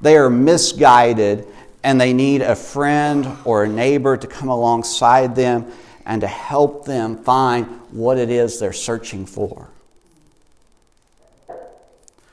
They 0.00 0.16
are 0.16 0.30
misguided 0.30 1.46
and 1.84 2.00
they 2.00 2.12
need 2.12 2.42
a 2.42 2.56
friend 2.56 3.28
or 3.44 3.64
a 3.64 3.68
neighbor 3.68 4.16
to 4.16 4.26
come 4.26 4.48
alongside 4.48 5.34
them 5.34 5.72
and 6.04 6.20
to 6.20 6.26
help 6.26 6.84
them 6.84 7.22
find 7.22 7.66
what 7.90 8.18
it 8.18 8.30
is 8.30 8.58
they're 8.58 8.72
searching 8.72 9.26
for. 9.26 9.68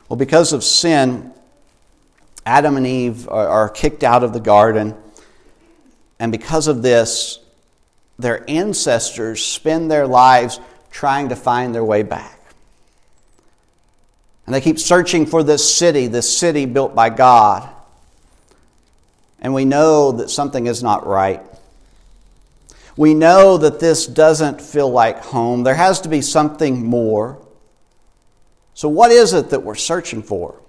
Well, 0.07 0.17
because 0.17 0.53
of 0.53 0.63
sin, 0.63 1.31
Adam 2.45 2.77
and 2.77 2.87
Eve 2.87 3.29
are, 3.29 3.69
kicked 3.69 4.03
out 4.03 4.23
of 4.23 4.33
the 4.33 4.39
garden. 4.39 4.95
And 6.19 6.31
because 6.31 6.67
of 6.67 6.81
this, 6.81 7.39
their 8.17 8.43
ancestors 8.49 9.43
spend 9.43 9.91
their 9.91 10.07
lives 10.07 10.59
trying 10.89 11.29
to 11.29 11.35
find 11.35 11.75
their 11.75 11.83
way 11.83 12.01
back. 12.01 12.38
And 14.49 14.55
they 14.55 14.61
keep 14.61 14.79
searching 14.79 15.27
for 15.27 15.43
this 15.43 15.75
city, 15.75 16.07
this 16.07 16.35
city 16.35 16.65
built 16.65 16.95
by 16.95 17.11
God. 17.11 17.69
And 19.39 19.53
we 19.53 19.63
know 19.63 20.11
that 20.13 20.31
something 20.31 20.65
is 20.65 20.81
not 20.81 21.05
right. 21.05 21.43
We 22.97 23.13
know 23.13 23.59
that 23.59 23.79
this 23.79 24.07
doesn't 24.07 24.59
feel 24.59 24.89
like 24.89 25.23
home. 25.23 25.61
There 25.61 25.75
has 25.75 26.01
to 26.01 26.09
be 26.09 26.23
something 26.23 26.83
more. 26.83 27.39
So, 28.73 28.89
what 28.89 29.11
is 29.11 29.33
it 29.33 29.51
that 29.51 29.61
we're 29.61 29.75
searching 29.75 30.23
for? 30.23 30.59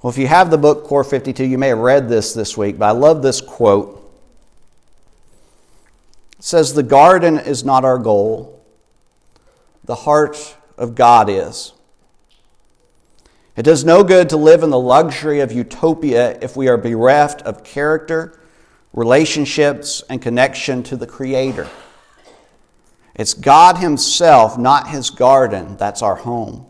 Well, 0.00 0.10
if 0.10 0.16
you 0.16 0.26
have 0.28 0.50
the 0.50 0.56
book 0.56 0.84
Core 0.84 1.04
52, 1.04 1.44
you 1.44 1.58
may 1.58 1.68
have 1.68 1.78
read 1.78 2.08
this 2.08 2.32
this 2.32 2.56
week, 2.56 2.78
but 2.78 2.86
I 2.86 2.92
love 2.92 3.22
this 3.22 3.42
quote. 3.42 4.02
It 6.38 6.44
says, 6.44 6.72
The 6.72 6.82
garden 6.82 7.38
is 7.38 7.64
not 7.64 7.84
our 7.84 7.98
goal, 7.98 8.64
the 9.84 9.94
heart 9.94 10.56
of 10.78 10.94
God 10.94 11.28
is. 11.28 11.74
It 13.56 13.62
does 13.62 13.84
no 13.84 14.02
good 14.02 14.30
to 14.30 14.36
live 14.36 14.62
in 14.62 14.70
the 14.70 14.78
luxury 14.78 15.40
of 15.40 15.52
utopia 15.52 16.38
if 16.40 16.56
we 16.56 16.68
are 16.68 16.78
bereft 16.78 17.42
of 17.42 17.62
character, 17.62 18.40
relationships, 18.94 20.02
and 20.08 20.22
connection 20.22 20.82
to 20.84 20.96
the 20.96 21.06
Creator. 21.06 21.68
It's 23.14 23.34
God 23.34 23.76
Himself, 23.76 24.56
not 24.56 24.88
His 24.88 25.10
garden, 25.10 25.76
that's 25.76 26.00
our 26.00 26.16
home. 26.16 26.66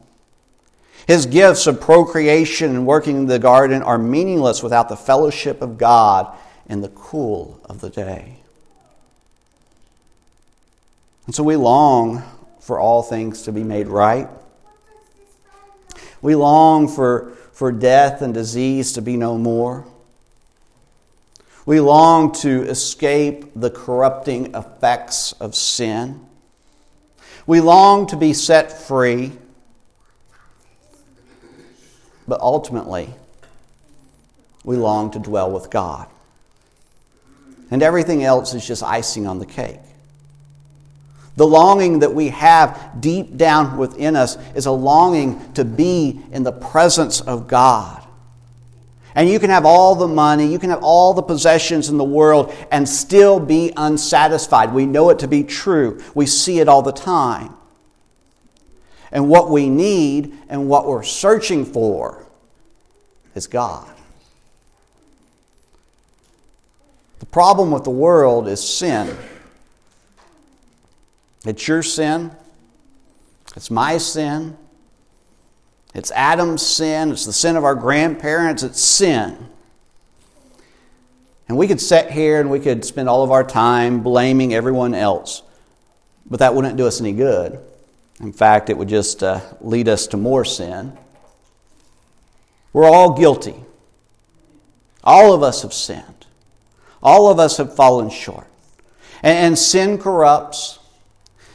His 1.07 1.27
gifts 1.27 1.67
of 1.67 1.81
procreation 1.81 2.71
and 2.71 2.87
working 2.87 3.17
in 3.17 3.27
the 3.27 3.39
garden 3.39 3.83
are 3.83 3.99
meaningless 3.99 4.63
without 4.63 4.89
the 4.89 4.97
fellowship 4.97 5.63
of 5.63 5.79
God 5.79 6.37
in 6.67 6.81
the 6.81 6.89
cool 6.89 7.61
of 7.65 7.81
the 7.81 7.91
day. 7.91 8.39
And 11.27 11.35
so 11.35 11.45
we 11.45 11.57
long 11.57 12.23
for 12.61 12.81
all 12.81 13.03
things 13.03 13.43
to 13.43 13.53
be 13.53 13.63
made 13.63 13.87
right. 13.87 14.29
We 16.23 16.37
long 16.37 16.89
for, 16.89 17.33
for 17.53 17.73
death 17.73 18.23
and 18.23 18.33
disease 18.33 18.93
to 18.93 19.03
be 19.03 19.17
no 19.17 19.37
more. 19.37 19.85
We 21.67 21.81
long 21.81 22.33
to 22.37 22.63
escape 22.63 23.53
the 23.55 23.71
corrupting 23.71 24.55
effects 24.55 25.33
of 25.33 25.55
sin. 25.55 26.27
We 27.47 27.61
long 27.61 28.07
to 28.09 28.17
be 28.17 28.33
set 28.33 28.87
free. 28.87 29.33
But 32.27 32.41
ultimately, 32.41 33.13
we 34.65 34.77
long 34.77 35.11
to 35.13 35.19
dwell 35.19 35.51
with 35.51 35.71
God. 35.71 36.09
And 37.71 37.83
everything 37.83 38.23
else 38.23 38.55
is 38.55 38.67
just 38.67 38.83
icing 38.83 39.27
on 39.27 39.39
the 39.39 39.47
cake. 39.47 39.81
The 41.37 41.47
longing 41.47 42.01
that 42.01 42.15
we 42.15 42.29
have 42.29 43.01
deep 43.01 43.37
down 43.37 43.79
within 43.79 44.17
us 44.17 44.37
is 44.55 44.67
a 44.67 44.71
longing 44.71 45.53
to 45.55 45.65
be 45.65 46.21
in 46.31 46.43
the 46.43 46.53
presence 46.53 47.21
of 47.21 47.49
God. 47.49 48.03
And 49.15 49.29
you 49.29 49.39
can 49.39 49.51
have 49.51 49.67
all 49.67 49.95
the 49.95 50.09
money, 50.09 50.51
you 50.51 50.59
can 50.59 50.71
have 50.71 50.83
all 50.83 51.13
the 51.15 51.23
possessions 51.23 51.89
in 51.89 51.99
the 51.99 52.05
world, 52.05 52.55
and 52.71 52.89
still 52.89 53.39
be 53.39 53.73
unsatisfied. 53.77 54.73
We 54.73 54.87
know 54.87 55.11
it 55.11 55.19
to 55.21 55.29
be 55.29 55.45
true, 55.45 56.03
we 56.15 56.27
see 56.27 56.61
it 56.61 56.69
all 56.69 56.83
the 56.83 56.93
time. 56.93 57.55
And 59.11 59.29
what 59.29 59.51
we 59.51 59.69
need 59.69 60.35
and 60.49 60.69
what 60.69 60.87
we're 60.87 61.03
searching 61.03 61.67
for 61.67 62.27
is 63.35 63.47
God. 63.47 63.89
The 67.19 67.27
problem 67.27 67.71
with 67.71 67.85
the 67.85 67.91
world 67.91 68.49
is 68.49 68.67
sin. 68.67 69.15
It's 71.45 71.67
your 71.67 71.83
sin. 71.83 72.31
It's 73.57 73.71
my 73.71 73.99
sin. 73.99 74.57
It's 75.95 76.11
Adam's 76.13 76.67
sin, 76.67 77.11
it's 77.11 77.27
the 77.27 77.33
sin 77.33 77.57
of 77.57 77.65
our 77.65 77.75
grandparents, 77.75 78.63
it's 78.63 78.81
sin. 78.81 79.37
And 81.49 81.59
we 81.59 81.69
could 81.69 81.81
sit 81.81 82.11
here 82.11 82.41
and 82.41 82.51
we 82.51 82.61
could 82.61 82.85
spend 82.85 83.09
all 83.11 83.23
of 83.23 83.31
our 83.31 83.45
time 83.45 84.03
blaming 84.03 84.55
everyone 84.55 84.95
else, 84.95 85.43
but 86.25 86.39
that 86.39 86.55
wouldn't 86.55 86.79
do 86.79 86.87
us 86.87 87.01
any 87.01 87.13
good. 87.13 87.61
In 88.21 88.33
fact, 88.33 88.71
it 88.71 88.79
would 88.79 88.89
just 88.89 89.23
uh, 89.23 89.41
lead 89.61 89.89
us 89.89 90.07
to 90.09 90.17
more 90.17 90.47
sin. 90.47 90.97
We're 92.73 92.89
all 92.89 93.15
guilty. 93.19 93.57
All 95.05 95.35
of 95.35 95.43
us 95.43 95.61
have 95.61 95.75
sinned. 95.75 96.27
All 97.03 97.31
of 97.31 97.39
us 97.39 97.59
have 97.59 97.75
fallen 97.77 98.09
short. 98.09 98.47
And, 99.23 99.37
and 99.47 99.59
sin 99.59 99.99
corrupts, 99.99 100.79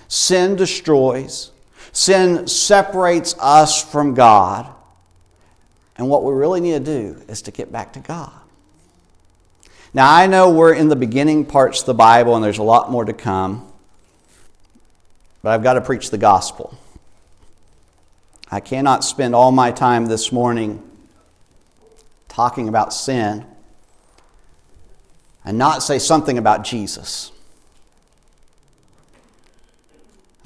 sin 0.07 0.55
destroys, 0.55 1.51
sin 1.91 2.47
separates 2.47 3.35
us 3.39 3.83
from 3.83 4.13
God. 4.13 4.73
And 5.97 6.09
what 6.09 6.23
we 6.23 6.33
really 6.33 6.61
need 6.61 6.73
to 6.73 6.79
do 6.79 7.21
is 7.27 7.41
to 7.43 7.51
get 7.51 7.71
back 7.71 7.93
to 7.93 7.99
God. 7.99 8.31
Now, 9.93 10.13
I 10.13 10.27
know 10.27 10.51
we're 10.51 10.73
in 10.73 10.89
the 10.89 10.95
beginning 10.95 11.45
parts 11.45 11.79
of 11.79 11.85
the 11.87 11.93
Bible 11.93 12.35
and 12.35 12.43
there's 12.43 12.59
a 12.59 12.63
lot 12.63 12.91
more 12.91 13.05
to 13.05 13.13
come, 13.13 13.71
but 15.41 15.51
I've 15.51 15.63
got 15.63 15.73
to 15.73 15.81
preach 15.81 16.11
the 16.11 16.17
gospel. 16.17 16.77
I 18.51 18.59
cannot 18.59 19.03
spend 19.03 19.33
all 19.33 19.51
my 19.51 19.71
time 19.71 20.05
this 20.05 20.31
morning 20.31 20.83
talking 22.27 22.69
about 22.69 22.93
sin 22.93 23.45
and 25.43 25.57
not 25.57 25.81
say 25.81 25.97
something 25.97 26.37
about 26.37 26.63
Jesus. 26.63 27.31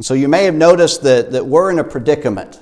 And 0.02 0.06
so 0.08 0.16
you 0.16 0.28
may 0.28 0.46
have 0.46 0.56
noticed 0.56 1.04
that, 1.04 1.34
that 1.34 1.46
we're 1.46 1.70
in 1.70 1.78
a 1.78 1.84
predicament. 1.84 2.60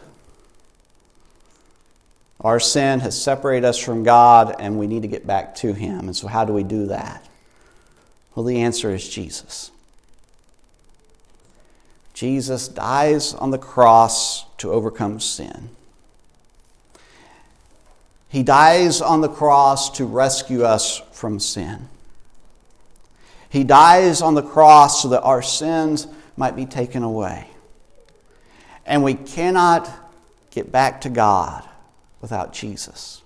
Our 2.41 2.60
sin 2.60 2.99
has 2.99 3.17
separated 3.17 3.65
us 3.65 3.78
from 3.78 4.04
God, 4.04 4.58
and 4.60 4.78
we 4.78 4.88
need 4.88 5.04
to 5.04 5.08
get 5.08 5.25
back 5.25 5.56
to 5.56 5.71
Him. 5.71 5.99
And 5.99 6.13
so, 6.13 6.28
how 6.28 6.43
do 6.43 6.52
we 6.52 6.63
do 6.63 6.88
that? 6.88 7.25
Well, 8.36 8.43
the 8.43 8.60
answer 8.60 8.93
is 8.93 9.08
Jesus. 9.08 9.71
Jesus 12.13 12.67
dies 12.67 13.34
on 13.34 13.52
the 13.52 13.58
cross 13.58 14.43
to 14.58 14.73
overcome 14.73 15.21
sin. 15.21 15.69
He 18.28 18.43
dies 18.43 18.99
on 18.99 19.21
the 19.21 19.30
cross 19.30 19.91
to 19.91 20.04
rescue 20.04 20.63
us 20.63 21.02
from 21.13 21.39
sin. 21.39 21.88
He 23.49 23.63
dies 23.63 24.21
on 24.21 24.36
the 24.36 24.43
cross 24.43 25.04
so 25.04 25.08
that 25.08 25.21
our 25.21 25.41
sins 25.41 26.06
might 26.39 26.56
be 26.56 26.65
taken 26.65 27.04
away. 27.04 27.45
And 28.86 29.04
we 29.04 29.13
cannot 29.13 29.91
get 30.52 30.71
back 30.71 31.02
to 31.02 31.10
God 31.10 31.67
without 32.21 32.54
Jesus. 32.54 33.21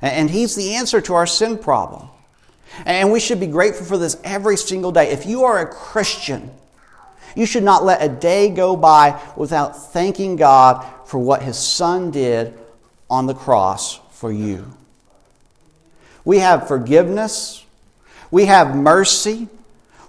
And 0.00 0.30
He's 0.30 0.54
the 0.54 0.76
answer 0.76 1.00
to 1.02 1.14
our 1.14 1.26
sin 1.26 1.58
problem. 1.58 2.08
And 2.86 3.10
we 3.10 3.18
should 3.18 3.40
be 3.40 3.48
grateful 3.48 3.84
for 3.84 3.98
this 3.98 4.16
every 4.22 4.56
single 4.56 4.92
day. 4.92 5.10
If 5.10 5.26
you 5.26 5.42
are 5.42 5.58
a 5.58 5.66
Christian, 5.66 6.50
you 7.34 7.46
should 7.46 7.64
not 7.64 7.84
let 7.84 8.00
a 8.00 8.08
day 8.08 8.48
go 8.48 8.76
by 8.76 9.20
without 9.36 9.92
thanking 9.92 10.36
God 10.36 10.86
for 11.06 11.18
what 11.18 11.42
His 11.42 11.58
Son 11.58 12.12
did 12.12 12.54
on 13.10 13.26
the 13.26 13.34
cross 13.34 13.98
for 14.12 14.30
you. 14.30 14.72
We 16.24 16.38
have 16.38 16.68
forgiveness, 16.68 17.64
we 18.30 18.44
have 18.44 18.76
mercy, 18.76 19.48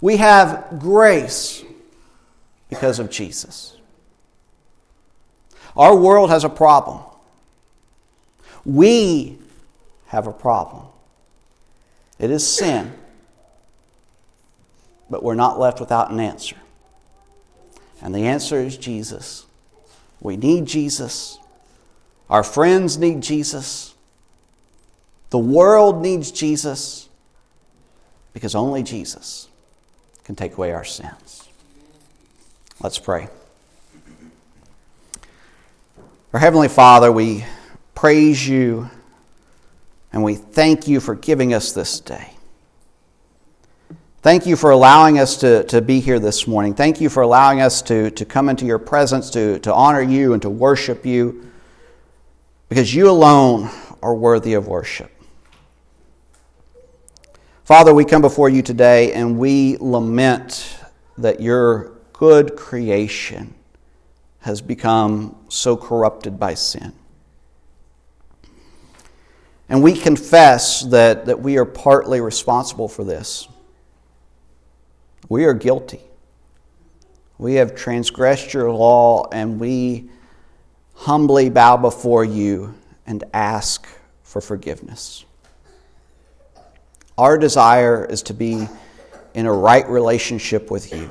we 0.02 0.18
have 0.18 0.78
grace 0.80 1.65
because 2.70 3.00
of 3.00 3.10
Jesus. 3.10 3.76
Our 5.76 5.96
world 5.96 6.30
has 6.30 6.44
a 6.44 6.50
problem. 6.50 7.02
We 8.66 9.38
have 10.08 10.28
a 10.28 10.34
problem. 10.34 10.86
It 12.18 12.32
is 12.32 12.48
sin, 12.48 12.94
but 15.10 15.22
we're 15.22 15.36
not 15.36 15.60
left 15.60 15.80
without 15.80 16.12
an 16.12 16.20
answer. 16.20 16.56
And 18.02 18.16
the 18.16 18.26
answer 18.26 18.60
is 18.60 18.78
Jesus. 18.78 19.46
We 20.22 20.38
need 20.38 20.66
Jesus. 20.66 21.40
Our 22.30 22.44
friends 22.44 22.98
need 22.98 23.22
Jesus. 23.22 23.94
The 25.30 25.40
world 25.40 26.02
needs 26.02 26.32
Jesus 26.32 27.10
because 28.34 28.56
only 28.56 28.84
Jesus 28.84 29.50
can 30.24 30.36
take 30.36 30.58
away 30.58 30.72
our 30.72 30.84
sins. 30.84 31.35
Let's 32.86 33.00
pray. 33.00 33.28
Our 36.34 36.40
Heavenly 36.40 36.68
Father, 36.68 37.12
we 37.12 37.44
praise 37.96 38.48
you 38.48 38.92
and 40.14 40.24
we 40.24 40.36
thank 40.36 40.88
you 40.88 41.00
for 41.00 41.16
giving 41.16 41.56
us 41.56 41.72
this 41.72 42.00
day. 42.00 42.30
Thank 44.22 44.46
you 44.46 44.56
for 44.56 44.70
allowing 44.70 45.18
us 45.18 45.36
to, 45.38 45.64
to 45.64 45.82
be 45.82 46.00
here 46.00 46.20
this 46.20 46.46
morning. 46.46 46.76
Thank 46.76 47.02
you 47.02 47.10
for 47.10 47.24
allowing 47.24 47.60
us 47.60 47.82
to, 47.82 48.12
to 48.12 48.24
come 48.24 48.50
into 48.50 48.68
your 48.68 48.78
presence, 48.78 49.32
to, 49.32 49.58
to 49.62 49.74
honor 49.74 50.04
you 50.04 50.34
and 50.34 50.42
to 50.44 50.50
worship 50.52 51.08
you, 51.08 51.52
because 52.70 52.94
you 52.94 53.10
alone 53.10 53.72
are 54.04 54.14
worthy 54.14 54.54
of 54.54 54.68
worship. 54.68 55.10
Father, 57.64 57.96
we 57.96 58.06
come 58.06 58.22
before 58.22 58.50
you 58.50 58.62
today 58.62 59.12
and 59.14 59.40
we 59.40 59.76
lament 59.78 60.78
that 61.18 61.42
your 61.42 61.95
good 62.18 62.56
creation 62.56 63.54
has 64.40 64.62
become 64.62 65.36
so 65.50 65.76
corrupted 65.76 66.40
by 66.40 66.54
sin. 66.54 66.94
And 69.68 69.82
we 69.82 69.94
confess 69.98 70.84
that, 70.84 71.26
that 71.26 71.40
we 71.40 71.58
are 71.58 71.66
partly 71.66 72.22
responsible 72.22 72.88
for 72.88 73.04
this. 73.04 73.48
We 75.28 75.46
are 75.46 75.54
guilty. 75.54 76.02
We 77.38 77.56
have 77.56 77.76
transgressed 77.76 78.54
your 78.54 78.72
law, 78.72 79.28
and 79.32 79.60
we 79.60 80.10
humbly 80.94 81.50
bow 81.50 81.78
before 81.78 82.24
you 82.24 82.76
and 83.06 83.24
ask 83.34 83.88
for 84.24 84.40
forgiveness. 84.40 85.26
Our 87.18 87.38
desire 87.38 88.06
is 88.06 88.22
to 88.24 88.34
be 88.34 88.68
in 89.34 89.48
a 89.48 89.54
right 89.54 89.88
relationship 89.90 90.72
with 90.72 90.94
you. 90.94 91.10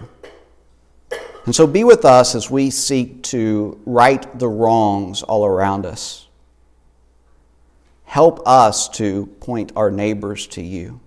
And 1.44 1.54
so 1.54 1.66
be 1.66 1.85
with 1.85 2.04
us 2.04 2.35
as 2.35 2.50
we 2.50 2.70
seek 2.70 3.22
to 3.24 3.78
right 3.85 4.38
the 4.38 4.48
wrongs 4.48 5.22
all 5.22 5.44
around 5.44 5.85
us. 5.85 6.26
Help 8.04 8.46
us 8.46 8.88
to 8.90 9.26
point 9.40 9.72
our 9.76 9.90
neighbors 9.90 10.46
to 10.46 10.62
you. 10.62 11.00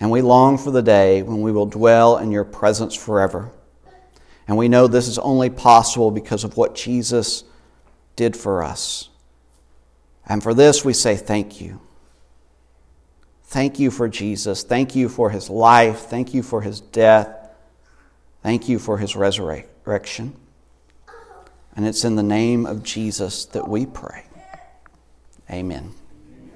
And 0.00 0.10
we 0.10 0.22
long 0.22 0.56
for 0.56 0.70
the 0.70 0.82
day 0.82 1.22
when 1.22 1.42
we 1.42 1.52
will 1.52 1.66
dwell 1.66 2.18
in 2.18 2.30
your 2.30 2.44
presence 2.44 2.94
forever. 2.94 3.50
And 4.46 4.56
we 4.56 4.68
know 4.68 4.86
this 4.86 5.08
is 5.08 5.18
only 5.18 5.50
possible 5.50 6.10
because 6.10 6.44
of 6.44 6.56
what 6.56 6.74
Jesus 6.74 7.44
did 8.16 8.36
for 8.36 8.62
us. 8.62 9.10
And 10.26 10.42
for 10.42 10.54
this 10.54 10.84
we 10.84 10.94
say 10.94 11.16
thank 11.16 11.60
you. 11.60 11.80
Thank 13.44 13.78
you 13.78 13.90
for 13.90 14.08
Jesus. 14.08 14.62
Thank 14.62 14.94
you 14.94 15.08
for 15.08 15.30
his 15.30 15.50
life. 15.50 16.00
Thank 16.00 16.32
you 16.32 16.42
for 16.42 16.62
his 16.62 16.80
death. 16.80 17.37
Thank 18.48 18.66
you 18.66 18.78
for 18.78 18.96
his 18.96 19.14
resurrection. 19.14 20.34
And 21.76 21.86
it's 21.86 22.02
in 22.02 22.16
the 22.16 22.22
name 22.22 22.64
of 22.64 22.82
Jesus 22.82 23.44
that 23.44 23.68
we 23.68 23.84
pray. 23.84 24.24
Amen. 25.50 25.92